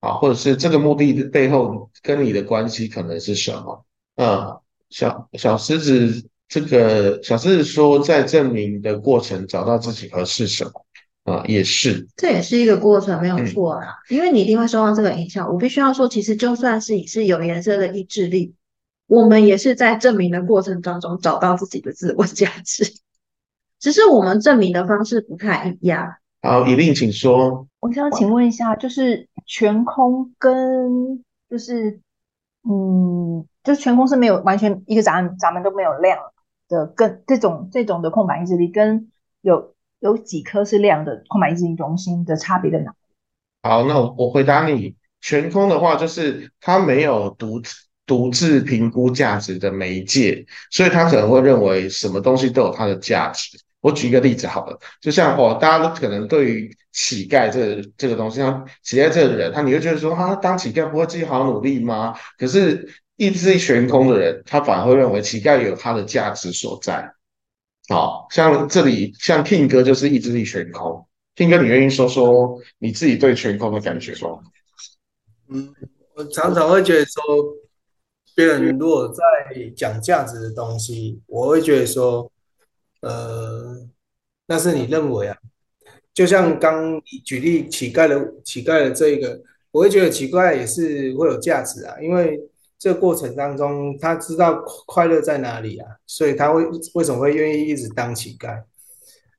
[0.02, 3.86] 啊，或者是这个目的的背后跟你的关系可能是什么？
[4.18, 4.60] 嗯，
[4.92, 6.28] 小小狮子。
[6.52, 10.86] 这个小狮子说，在证明的过程找到自己合适什么
[11.24, 13.96] 啊，也是，这也是一个过程，没有错啦。
[14.10, 15.50] 因为你一定会受到这个影响。
[15.50, 18.54] 我必须要说，其实就算是你是有颜色的意志力，
[19.12, 22.86] 我们也是在证明的过程当中找到自己的自我价值，
[23.78, 26.16] 只是我们证明的方式不太一样。
[26.42, 27.68] 好，以令请说。
[27.82, 32.00] 我想请问一下，就是全空跟就是
[32.64, 36.18] 嗯，就是全空是没有完全一个闸门闸门都没有亮。
[36.70, 42.94] 的跟这种这种的空白意志力，跟有有几颗是亮的空白意志力中心的差别在哪？
[43.64, 47.62] 好，那我我回答你，全空的话就是它没有独
[48.12, 53.58] 独自评估价值的媒介，所以他可能会认为什么东西都有它的价值。
[53.80, 62.14] 我举一个例子好了，就像哦，大家都可能对于乞丐这这个东西，像乞丐这个人，他你会觉得说，他当乞丐不会自己好好努力吗？
[62.38, 62.86] 可是
[63.16, 67.10] 意志力悬空的人，他反而会认为乞丐有他的价值所在。
[67.88, 71.08] 好像这里像 King 哥就是意志力悬空
[71.38, 74.40] ，King 哥，你愿意说说你自己对悬空的感觉吗？
[75.50, 75.74] 嗯，
[76.16, 77.24] 我常常会觉得说，
[78.42, 79.24] 别人如果在
[79.76, 82.32] 讲价值的东西，我会觉得说。
[83.02, 83.78] 呃，
[84.46, 85.36] 那是你认为啊？
[86.14, 92.40] 就像刚举例乞丐的乞丐的这一个，我会觉得乞丐也是会有价值啊，因为
[92.78, 96.64] 这个过程当中他知道快乐在哪里啊，所以他会
[96.94, 98.62] 为什么会愿意一直当乞丐？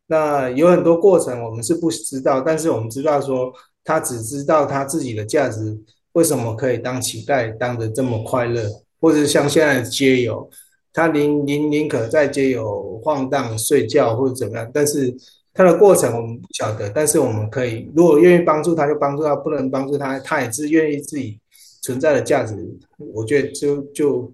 [0.08, 3.52] 那有很多过程我们是不知道，但是我们知道说
[3.84, 5.80] 他只知道他自己的价值，
[6.14, 8.68] 为什么可以当乞丐当的这么快乐，
[9.02, 10.48] 或者像现在的街友。
[10.94, 15.10] 他宁宁宁可在街友晃荡、睡觉或者怎么样，但是
[15.54, 16.86] 他的过程我们不晓得。
[16.90, 21.40] 但是我们可以，如果愿意帮助他，就帮助他；不能帮助他，他也是愿意自己
[21.80, 22.54] 存在的价值。
[22.98, 24.30] 我觉得就就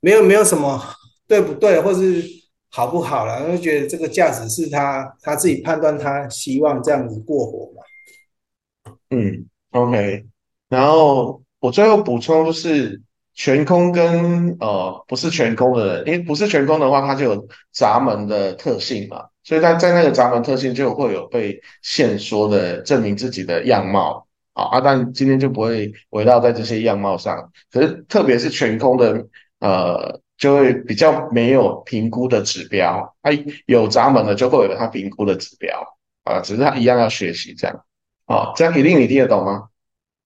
[0.00, 0.78] 没有没有什么
[1.26, 2.22] 对不对，或是
[2.68, 8.92] 好不好了，就觉得这个价值是他他自己判断，他希望这样子过活嘛。
[9.08, 10.26] 嗯，OK。
[10.68, 13.00] 然后我最后补充是。
[13.36, 24.64] 全空跟呃不是全空的人，因为不是全空的话，它就有闸门的特性嘛，所以它在那个闸门特性就会有被限缩的证明自己的样貌啊。
[24.72, 29.26] 阿但今天就不会围绕在这些样貌上，可是特别是全空的
[29.60, 33.30] 呃，就会比较没有评估的指标，它
[33.66, 35.78] 有闸门的就会有它评估的指标
[36.24, 37.84] 啊，只是它一样要学习这样。
[38.26, 39.68] 哦，这样一定你听得懂吗？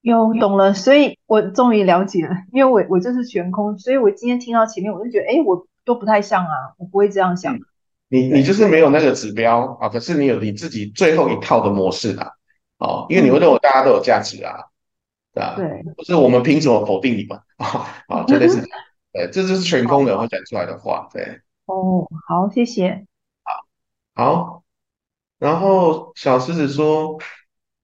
[0.03, 7.59] 有懂了，所以我终于了解了，因为我我就是悬空，所以我今天听到前面，我就觉得，哎，我都不太像啊，我不会这样想。
[8.09, 12.31] 你你就是没有那个指标啊，可是你有你自己最后一套的模式啊，
[12.79, 14.65] 哦，因为你会认为大家都有价值啊，
[15.35, 15.55] 对吧？
[15.57, 17.87] 对，不是我们凭什么否定你们啊？
[18.09, 18.57] 啊， 这类是，
[19.13, 21.41] 对，这就是悬空人会讲出来的话，对。
[21.67, 23.07] 哦，好，谢谢。
[24.15, 24.63] 好，好，
[25.39, 27.19] 然后小狮子说。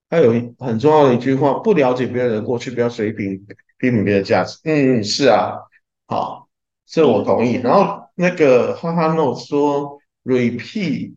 [0.09, 3.37] 还有很重要的一句话：不了解别人的过去，不要随便
[3.77, 4.57] 批评别人的价值。
[4.63, 5.57] 嗯，是啊，
[6.05, 6.47] 好，
[6.85, 7.55] 这我同意。
[7.55, 11.13] 然后那个哈哈 no 说，repeat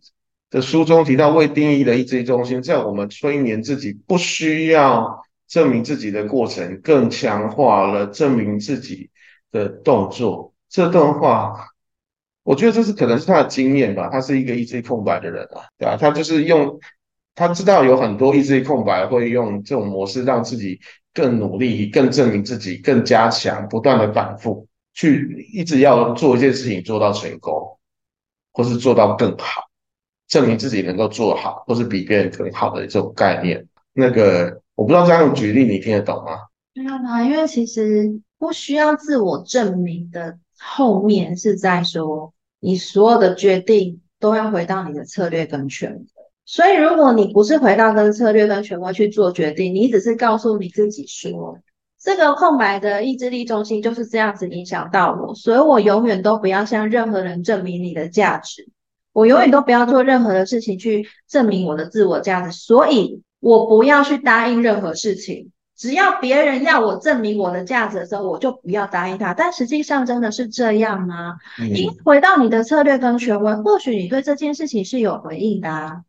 [0.51, 9.11] 的书中提到未定义的意志力中心，在我们催眠自己不需要证明自己的过程，更强化了证明自己
[9.53, 10.53] 的动作。
[10.69, 11.69] 这段话，
[12.43, 14.09] 我觉得这是可能是他的经验吧。
[14.11, 15.97] 他是一个意志力空白的人啊，对吧？
[15.97, 16.81] 他就是用。
[17.35, 20.79] 他知道有很多意志力空白，会用这种模式让自己
[21.15, 27.79] 更努力、更证明自己、更加强，不断的反复去一直要做一件事情做到成功，
[28.53, 29.63] 或是做到更好，
[30.29, 33.67] 证明自己能够做好，或是比别人更好的这种概念。
[33.93, 36.33] 那个我不知道这样举例你听得懂吗？
[36.75, 46.05] 没有啊，因为其实不需要自我证明的后面是在说，你所有的决定都要回到你的策略跟权威。
[46.53, 51.57] 所以，如果你不是回到跟策略跟权威去做决定，你只是告诉你自己说，
[51.97, 58.69] 这个空白的意志力中心就是这样子影响到我，所以我永远都不要向任何人证明你的价值，
[59.13, 65.53] 我永远都不要做任何的事情去证明我的自我价值，所以我不要去答应任何事情。
[65.77, 69.33] 只要别人要我证明我的价值的时候，我就不要答应他。
[69.33, 71.37] 但实际上真的是这样吗？
[71.73, 76.03] 因回到你的策略跟权威，或许你对这件事情是有回应的啊。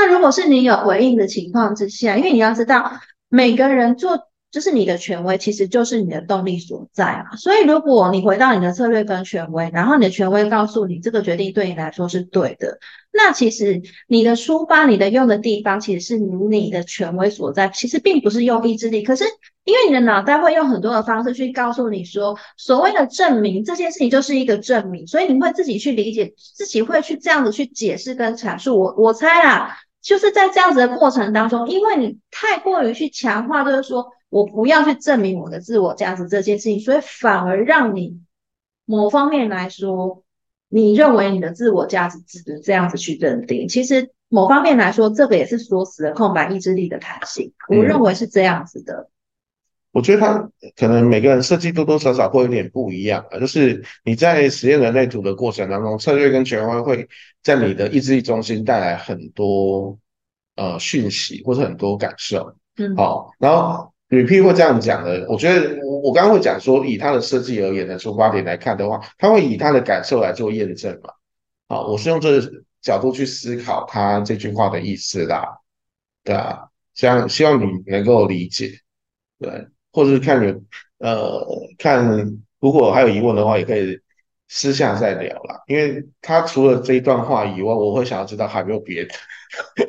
[0.00, 2.92] 那如果是你有回应的情况之下，因为你要知道，
[3.28, 7.34] 每个人做就是你的权威，其实就是你的动力所在啊。
[7.36, 12.78] 所以如果你回到你的策略跟权威，然后你的权威告诉你这个决定对你来说是对的，
[13.12, 19.02] 那其实你的出发、你的用的地方，其实是你的权威所在，其实并不是用意志力。
[19.02, 19.24] 可是
[19.64, 28.78] 因为你的脑袋会用很多的方式去告诉你说，所谓的证明这件事情就是一个证明，所以你会自己去理解，自己会去这样子去解释跟阐述。
[28.78, 29.76] 我我猜啦。
[30.08, 38.18] 就是在这样子的过程当中，因为你太过于去强化，就是说我不要去证明我的自我价值这件事情，所以反而让你
[38.86, 40.22] 某方面来说，
[40.70, 43.68] 你认为你的自我价值只能这样子去认定。
[43.68, 47.52] 其实某方面来说，这个也是锁死了空白意志力的弹性。
[47.68, 49.10] 我认为是这样子的。
[49.90, 57.08] 我觉得它可能每个人设计多多少少会有点不一样啊，就是你在实验人类图的过程当中，策略跟权威会
[57.42, 59.98] 在你的意志力中心带来很多
[60.56, 62.54] 呃讯息或者很多感受。
[62.76, 71.10] 嗯，好，然后 repeat 会这样讲的，我觉得我我刚刚会讲说，以他的设计而言的出发点来看的话，他会以他的感受来做验证嘛。
[71.68, 75.58] 好，我是用这个角度去思考他这句话的意思啦，
[76.22, 78.70] 对啊，希望希望你能够理解，
[79.38, 79.66] 对，
[79.98, 80.54] 或者是看你
[80.98, 81.44] 呃
[81.76, 83.98] 看，如果还有疑问的话，也可以
[84.46, 85.60] 私下再聊啦。
[85.66, 89.12] 因为他除了这一段话以外，我会想要知道还有没有别的。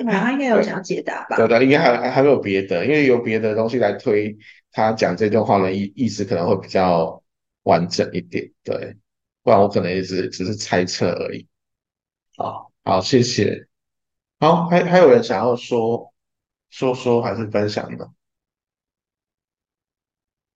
[0.04, 1.36] 他应该有想要解答吧？
[1.36, 4.36] 对的，应该还还没有别的，因为有别的东西来推
[4.72, 7.22] 他讲这段话的意意思可能会比较
[7.62, 8.98] 完整一点，对，
[9.44, 11.48] 不然我可能也是只是猜测而已。
[12.36, 13.68] 好，好，谢谢。
[14.40, 16.12] 好，还还有人想要说
[16.72, 18.10] 说说还是分享的？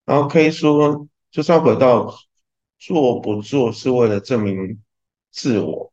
[0.05, 2.13] 然后可以说，就算回到
[2.79, 4.81] 做不做是为了证明
[5.31, 5.91] 自我，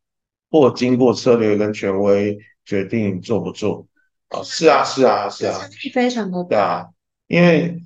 [0.50, 2.38] 或经过策略跟权威。
[2.62, 3.88] 决定做不做
[4.28, 4.44] 啊？
[4.44, 5.58] 是啊，是啊，是啊，
[5.92, 6.86] 非常的对啊，
[7.26, 7.82] 因为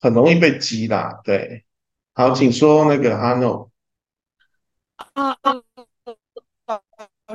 [0.00, 1.20] 很容易被击打。
[1.22, 1.66] 对，
[2.14, 3.70] 好，请说那个阿诺。
[5.12, 5.62] 啊，老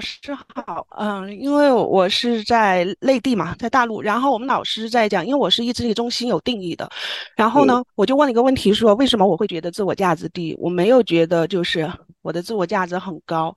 [0.01, 0.17] 师
[0.53, 6.89] 好，嗯，因为我是在内地嘛，在大陆，然后我们老师在讲，因为我是意志力中心有定义的，
[7.35, 10.53] 然后呢，我就问了一个问题，说为什么我会觉得自我价值低？
[10.59, 11.89] 我没有觉得就是。
[12.23, 13.51] 我的自我价值很高，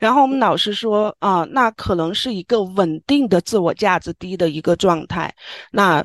[0.00, 5.32] 然后我们老师说啊，那可能是一个稳定的自我价值低的一个状态，
[5.70, 6.04] 那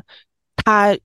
[0.55, 0.95] 它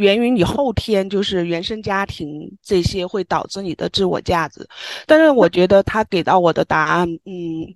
[0.00, 4.66] 源于你后天就是原生家庭这些会导致你的自我价值，
[5.06, 7.66] 但是我觉得他给到我的答案，嗯，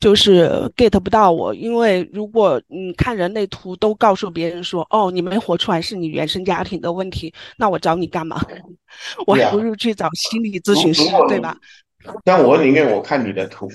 [0.00, 8.40] 就是 get 不到我，因为如果你看人类图都告诉别人说，哦，你没活出来是你原生家庭的问题，那我找你干嘛？
[9.26, 11.56] 我还不如去找心理咨询师，对吧？
[12.24, 13.68] 但我宁愿我看你的图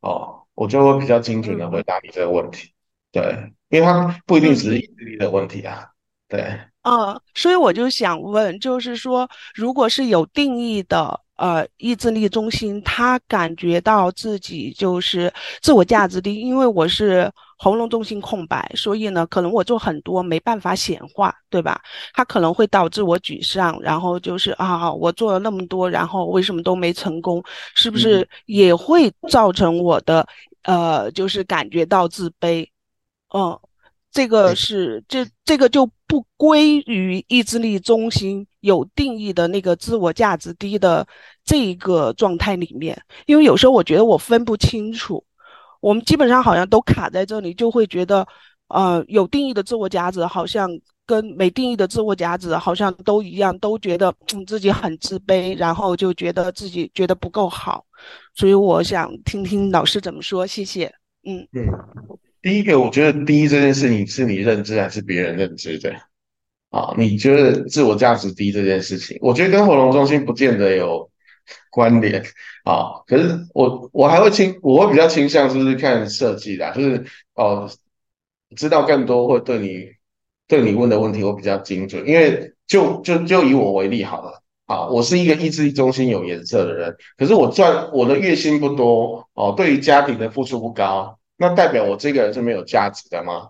[0.00, 2.70] 哦，我就会比较精准的回答你这个问题。
[3.12, 3.22] 对，
[3.70, 5.86] 因为它不一定只是意志力的问题啊。
[6.28, 11.20] 对，嗯，所以我就想问，就是说，如果是有定义的。
[11.36, 17.28] 呃，意志力中心，他感觉到自己就是自我价值低，因为我是
[17.58, 21.80] 喉咙中心空白，所以呢，可能我做很多没办法显化，对吧？
[22.12, 27.42] 他可能会导致我沮丧，然后就是啊，我做了那么多，然后为什么都没成功？
[27.74, 30.24] 是不是也会造成我的
[30.62, 32.64] 呃，就是感觉到自卑？
[33.34, 33.58] 嗯。
[34.14, 41.04] 这个是这这个就不归于意志力中心有定义的那个自我价值低的
[41.44, 42.96] 这一个状态里面，
[43.26, 45.24] 因为有时候我觉得我分不清楚，
[45.80, 48.24] 我们基本上好像都卡在这里，就会觉得，
[48.68, 50.70] 呃，有定义的自我价值好像
[51.04, 54.14] 跟没定义的自我价值好像都一样，都觉得
[54.46, 57.84] 自己很自卑，然后就觉得自己觉得不够好，
[58.32, 60.86] 所以我想听听老师怎么说，谢谢，
[61.26, 61.44] 嗯。
[61.52, 61.66] 嗯。
[62.44, 65.90] 第一个，我觉得第一这件事情是你认知还是别人认知的？
[66.68, 71.10] 啊，你觉得自我价值低这件事情，我觉得跟活动中心不见得有
[71.70, 72.22] 关联
[72.64, 73.00] 啊。
[73.06, 77.02] 可是我我还会倾，我会比较倾向就是看设计的，就是
[77.34, 77.66] 哦，
[78.54, 79.86] 知道更多会对你
[80.46, 82.06] 对你问的问题会比较精准。
[82.06, 91.18] 因为就就就以我为例好了，啊，我是一个意志力中心有颜色的人，可是我赚我的月薪不多哦，对于家庭的付出不高。
[91.36, 93.48] 那代表我这个人是没有价值的吗？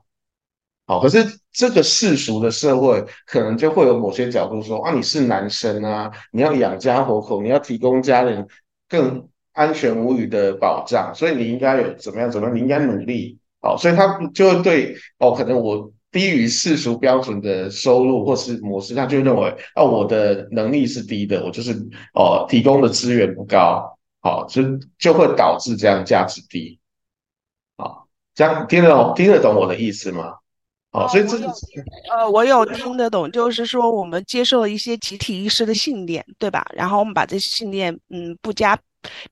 [0.86, 8.46] 好，可是这个世俗的社会可能就会有某些角度说啊，你是男生啊，你要养家活口，你要提供家人
[8.88, 13.38] 更安全无虞的保障，所以你应该有怎么样怎么样，你应该努力。
[13.60, 21.72] 好，所以他就会对哦，可能我低于世俗标准的收入或是模式，他就认为啊，我的能力是低的，我就是
[22.12, 24.62] 哦，提供的资源不高，好，就
[24.98, 26.78] 就会导致这样价值低。
[28.34, 30.32] 这样听得懂听得懂我的意思吗？
[30.90, 31.44] 哦，所以这是
[32.08, 36.64] 呃，我有听得懂，就是说我们接受了一些集体意识的信念，对吧？
[36.72, 38.78] 然后我们把这些信念，嗯，不加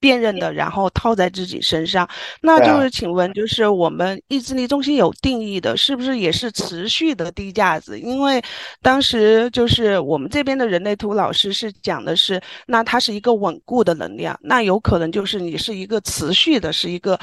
[0.00, 2.08] 辨认的，然后套在自己身上。
[2.40, 7.96] 那就是请问，就是我们意志力中心有定义的，是不是也是持续的低价值？
[8.00, 8.42] 因为
[8.80, 17.16] 当时就是我们这边的人类图老师是讲的是，那它是一个稳固的能量，那有可能就是你是一个持续的，是一个。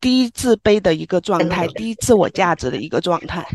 [0.00, 3.46] 低自卑的一个状态，低自我价值的一个状态，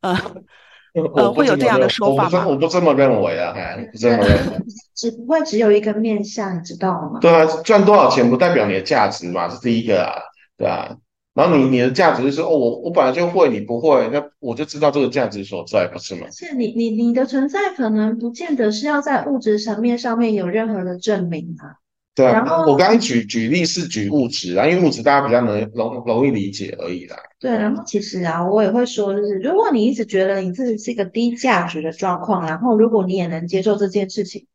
[0.00, 0.16] 呃，
[1.14, 2.46] 呃，会有这样的说法吗？
[2.46, 3.54] 我不这么认为啊，
[3.92, 4.58] 不这么认为。
[4.94, 7.18] 只不会只有一个面相，你知道吗？
[7.20, 10.12] 对啊，赚多少钱不代表你的价值嘛，是第一个啊，
[10.56, 10.96] 对啊。
[11.34, 16.30] 然后你你的价值就是哦，我我本来就会，你不会，那我就知道这个价值所在，不是吗而？
[16.30, 21.81] 且你你你的存在可能不见得是要在物质层面上面有任何的证明啊。
[22.14, 27.16] 对啊然，后我刚刚举举例是举物质啊，因为物质大家比较能容容易理解而已啦。
[27.40, 34.46] 对，然后其实啊，我也会说，就是如果你一直觉得你自己是一个低价值的状况，然后如果你也能接受这件事情，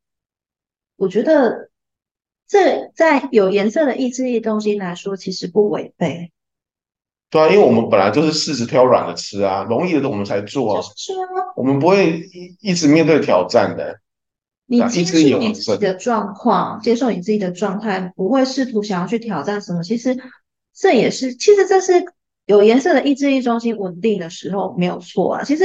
[0.98, 1.72] 我觉得
[2.48, 6.32] 这在有颜色的意志力东西来说，其实不违背。
[7.32, 14.00] 对啊，因为我们本来就是柿子挑软的吃啊，容易的我们才做啊，是啊，我们不会一一直面对挑战的。
[14.80, 19.82] 啊你接受你自己的状况，接受你自己的状态，不会试图想要去挑战什么。
[19.82, 20.18] 其实
[20.76, 21.94] 这也是，其实这是
[22.46, 25.44] 有颜色的意志力中心稳定的时候没有错啊。
[25.44, 25.64] 其实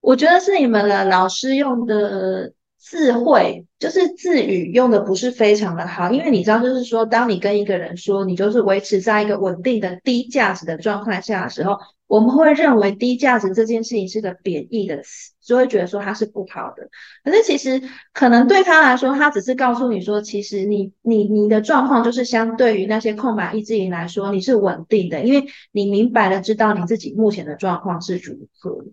[0.00, 11.76] 我觉得是你们的老师用的智慧，就是字语用的不是非常的好，因为你知道，就是说，当你跟一个人说你就是维持在一个稳定的低价值的状态下的时候，
[12.08, 16.88] 我们会认为低价值这件事情是个贬义的词，就会觉得说它是不好的。
[17.22, 17.80] 可是其实
[18.12, 28.84] 可能对他来说，他只是告诉你说，其实你你你的状况就是相对于那些空白意志力来说，你是稳定的，因为你明白的知道你自己目前的状况是如何，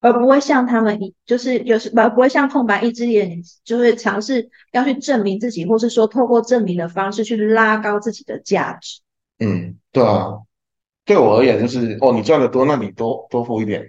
[0.00, 9.00] 而不会像他们一就是有时不不会像空白意志力的人，就是尝试要去证明自己，或是说透过证明的方式去拉高自己的价值。
[9.38, 10.40] 嗯，对啊，
[11.04, 13.88] 对我而言就是哦，你赚的多，那你多多付一点，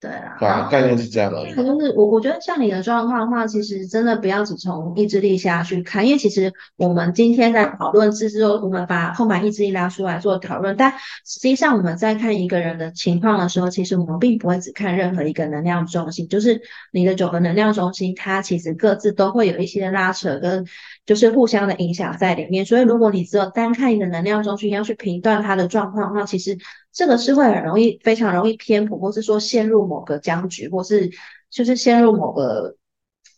[0.00, 0.68] 对啊，对啊？
[0.68, 1.62] 概念是这样而已可。
[1.62, 10.92] 就是我，我觉得像你的状况的话，其实真的不要只从意志力下去看，因为其实我们今天在讨论是说，我们把空白意志力拉出来做讨论，但
[11.24, 16.60] 实际上我们在看一个人的情况的时候，其实我们并不会只看任何一个能量中心，就是
[16.92, 20.66] 你的九个能量中心，它其实各自都会有一些拉扯跟
[21.06, 22.66] 就是互相的影响在里面。
[22.66, 26.58] 所以如果你只有单看一个能量中心要去评断它的状况的话，其实
[26.92, 31.10] 这个是会很容易、非常容易偏颇，或是说陷入某个僵局，或是
[31.48, 32.76] 就是陷入某个，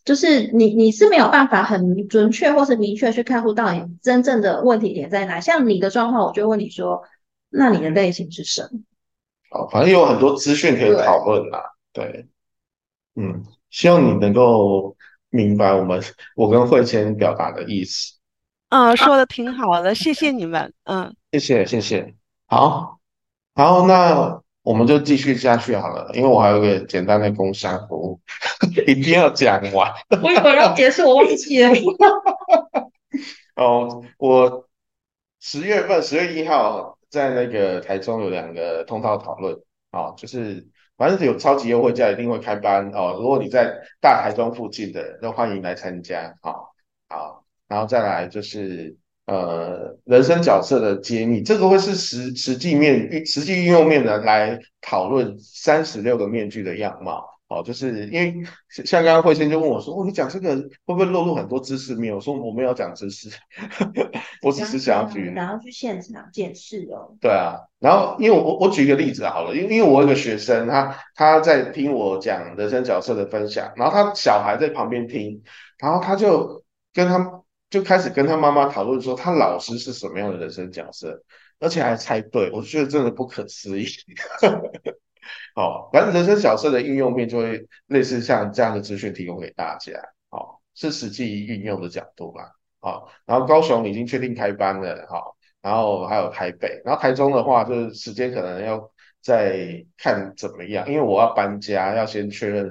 [0.04, 5.38] 就是你你是没有办法很准确或是明确去看出到底真正的问题点在哪。
[5.40, 7.02] 像你的状况，我就问你说，
[7.50, 8.80] 那你的类型是什么？
[9.50, 11.62] 好，反正有很多资讯可以讨论啦。
[11.92, 12.28] 对，
[13.16, 14.94] 嗯，希望你能够
[15.30, 16.02] 明白我们
[16.34, 18.14] 我跟慧谦表达的意思。
[18.70, 20.72] 嗯，说的挺好的，谢谢你们。
[20.84, 22.14] 嗯，谢谢，谢谢。
[22.46, 22.98] 好，
[23.54, 28.20] 好，那我们就继续下去好了，因为我还有一个简单的工商服务，
[28.86, 29.90] 一定要讲完。
[30.22, 31.70] 我以为要结束，我忘记了。
[33.56, 34.68] 哦，我
[35.40, 39.56] 十月份十月一号在那个台中有两个通道讨论，
[39.92, 40.68] 哦，就是
[40.98, 43.16] 反正有超级优惠价，一定会开班哦。
[43.18, 46.34] 如果你在大台中附近的，都欢迎来参加。
[46.42, 46.74] 好，
[47.08, 48.96] 好，然后再来就是
[49.26, 57.37] 呃人生角色的揭秘，这个会是实实际面实际应用面的来讨论三十六个面具的样貌。
[57.48, 63.30] 哦，就是因为像刚刚慧仙就问我说：“哦，你讲这个会不会漏入很多知识面？”我说：“我没有讲知识，
[64.42, 67.16] 我只是想要举然后去现场见识哦。
[67.22, 75.42] 对啊，然后因为我我举一个例子好了，因为因为我有个学生，他他在听我讲人生角色的分享，然后他小孩在旁边听，
[75.78, 81.22] 然后他就跟他就开始跟他妈妈讨论说，他老师是什么样的人生角色，
[81.60, 83.86] 而且还猜对，我觉得真的不可思议。
[85.54, 89.92] 哦，反正人生角色的应用面就会类似像这样的资讯提供给大家，
[90.30, 95.22] 哦，是实际运用的角度啦，哦，然后高雄已经确定开班了，哈、
[95.60, 102.70] 然后还有台北，然后台中的话，就是时间可能要再看怎么样，因为我要搬家，要先确认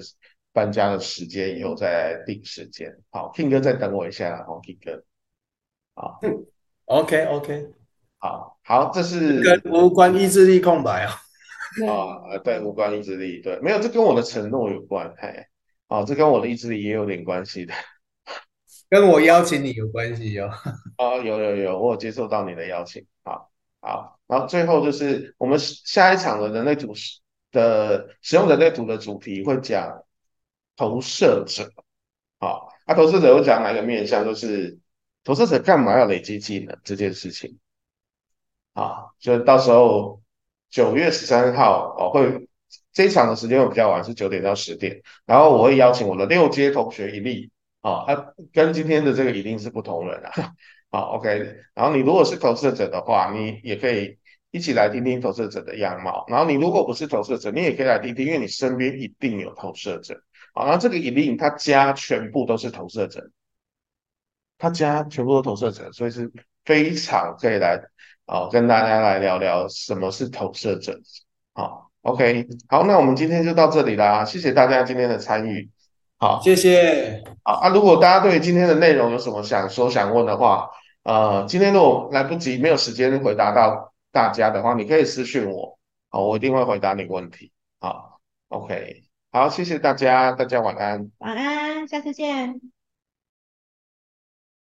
[0.53, 2.91] 搬家的时间以后再定时间。
[3.12, 5.03] 好，King 哥再等我一下啦，好，King 哥，
[5.93, 6.20] 好
[6.86, 7.68] ，OK OK，
[8.20, 11.14] 好，好，这是跟无关意志力空白啊。
[11.86, 15.46] 啊，呃对，无关意志力，对，没有，这跟我的承诺有关，嘿，
[15.88, 17.74] 哦，这跟我的意志力也有点关系的。
[18.90, 20.50] 跟我邀请你有关系哦。
[20.98, 23.52] 哦， 有有有，我有接受到你的邀请，好，
[23.82, 26.94] 好，然后最后就是我们下一场的人类图
[27.52, 30.04] 的使用人类图的主题会讲
[30.76, 31.70] 投射者，
[32.40, 34.24] 好，那、投射者会讲哪一个面向？
[34.24, 34.80] 就是
[35.24, 37.60] 投射者干嘛要累积技能这件事情，
[38.74, 40.22] 啊，就到时候
[40.69, 42.48] 九月十三号哦会
[42.91, 47.52] 这一场的时间会比较晚，是九点到十点，然后我会邀请我的六阶同学一例。
[47.81, 50.53] 啊，他跟今天的这个一定是不同人啊。
[50.89, 51.56] 好，OK。
[51.73, 54.18] 然后你如果是投射者的话，你也可以
[54.52, 56.26] 一起来听听投射者的样貌。
[56.27, 60.19] 然后你如果不是投射者，你也可以来听听，因为你身边一定有投射者。
[60.53, 63.30] 好，那这个一定他家全部都是投射者，
[64.57, 66.30] 他家全部都投射者，所以是
[66.65, 67.80] 非常可以来
[68.28, 70.99] 哦，跟大家来聊聊什么是投射者。
[71.54, 75.70] 好，OK，好，那我们今天就到这里啦，谢谢大家今天的参与。
[76.20, 77.24] 好，谢谢。
[77.44, 80.70] 好啊，如果大家对今天的内容有什么想说、想问的话，
[81.04, 85.78] 呃，今天如果来不及、没有时间回答到大家的话，你可以私讯我，
[86.10, 87.52] 好，我一定会回答你问题。
[87.80, 91.10] 好，OK，好，谢谢大家，大家晚安。
[91.20, 92.77] 晚安，下次见。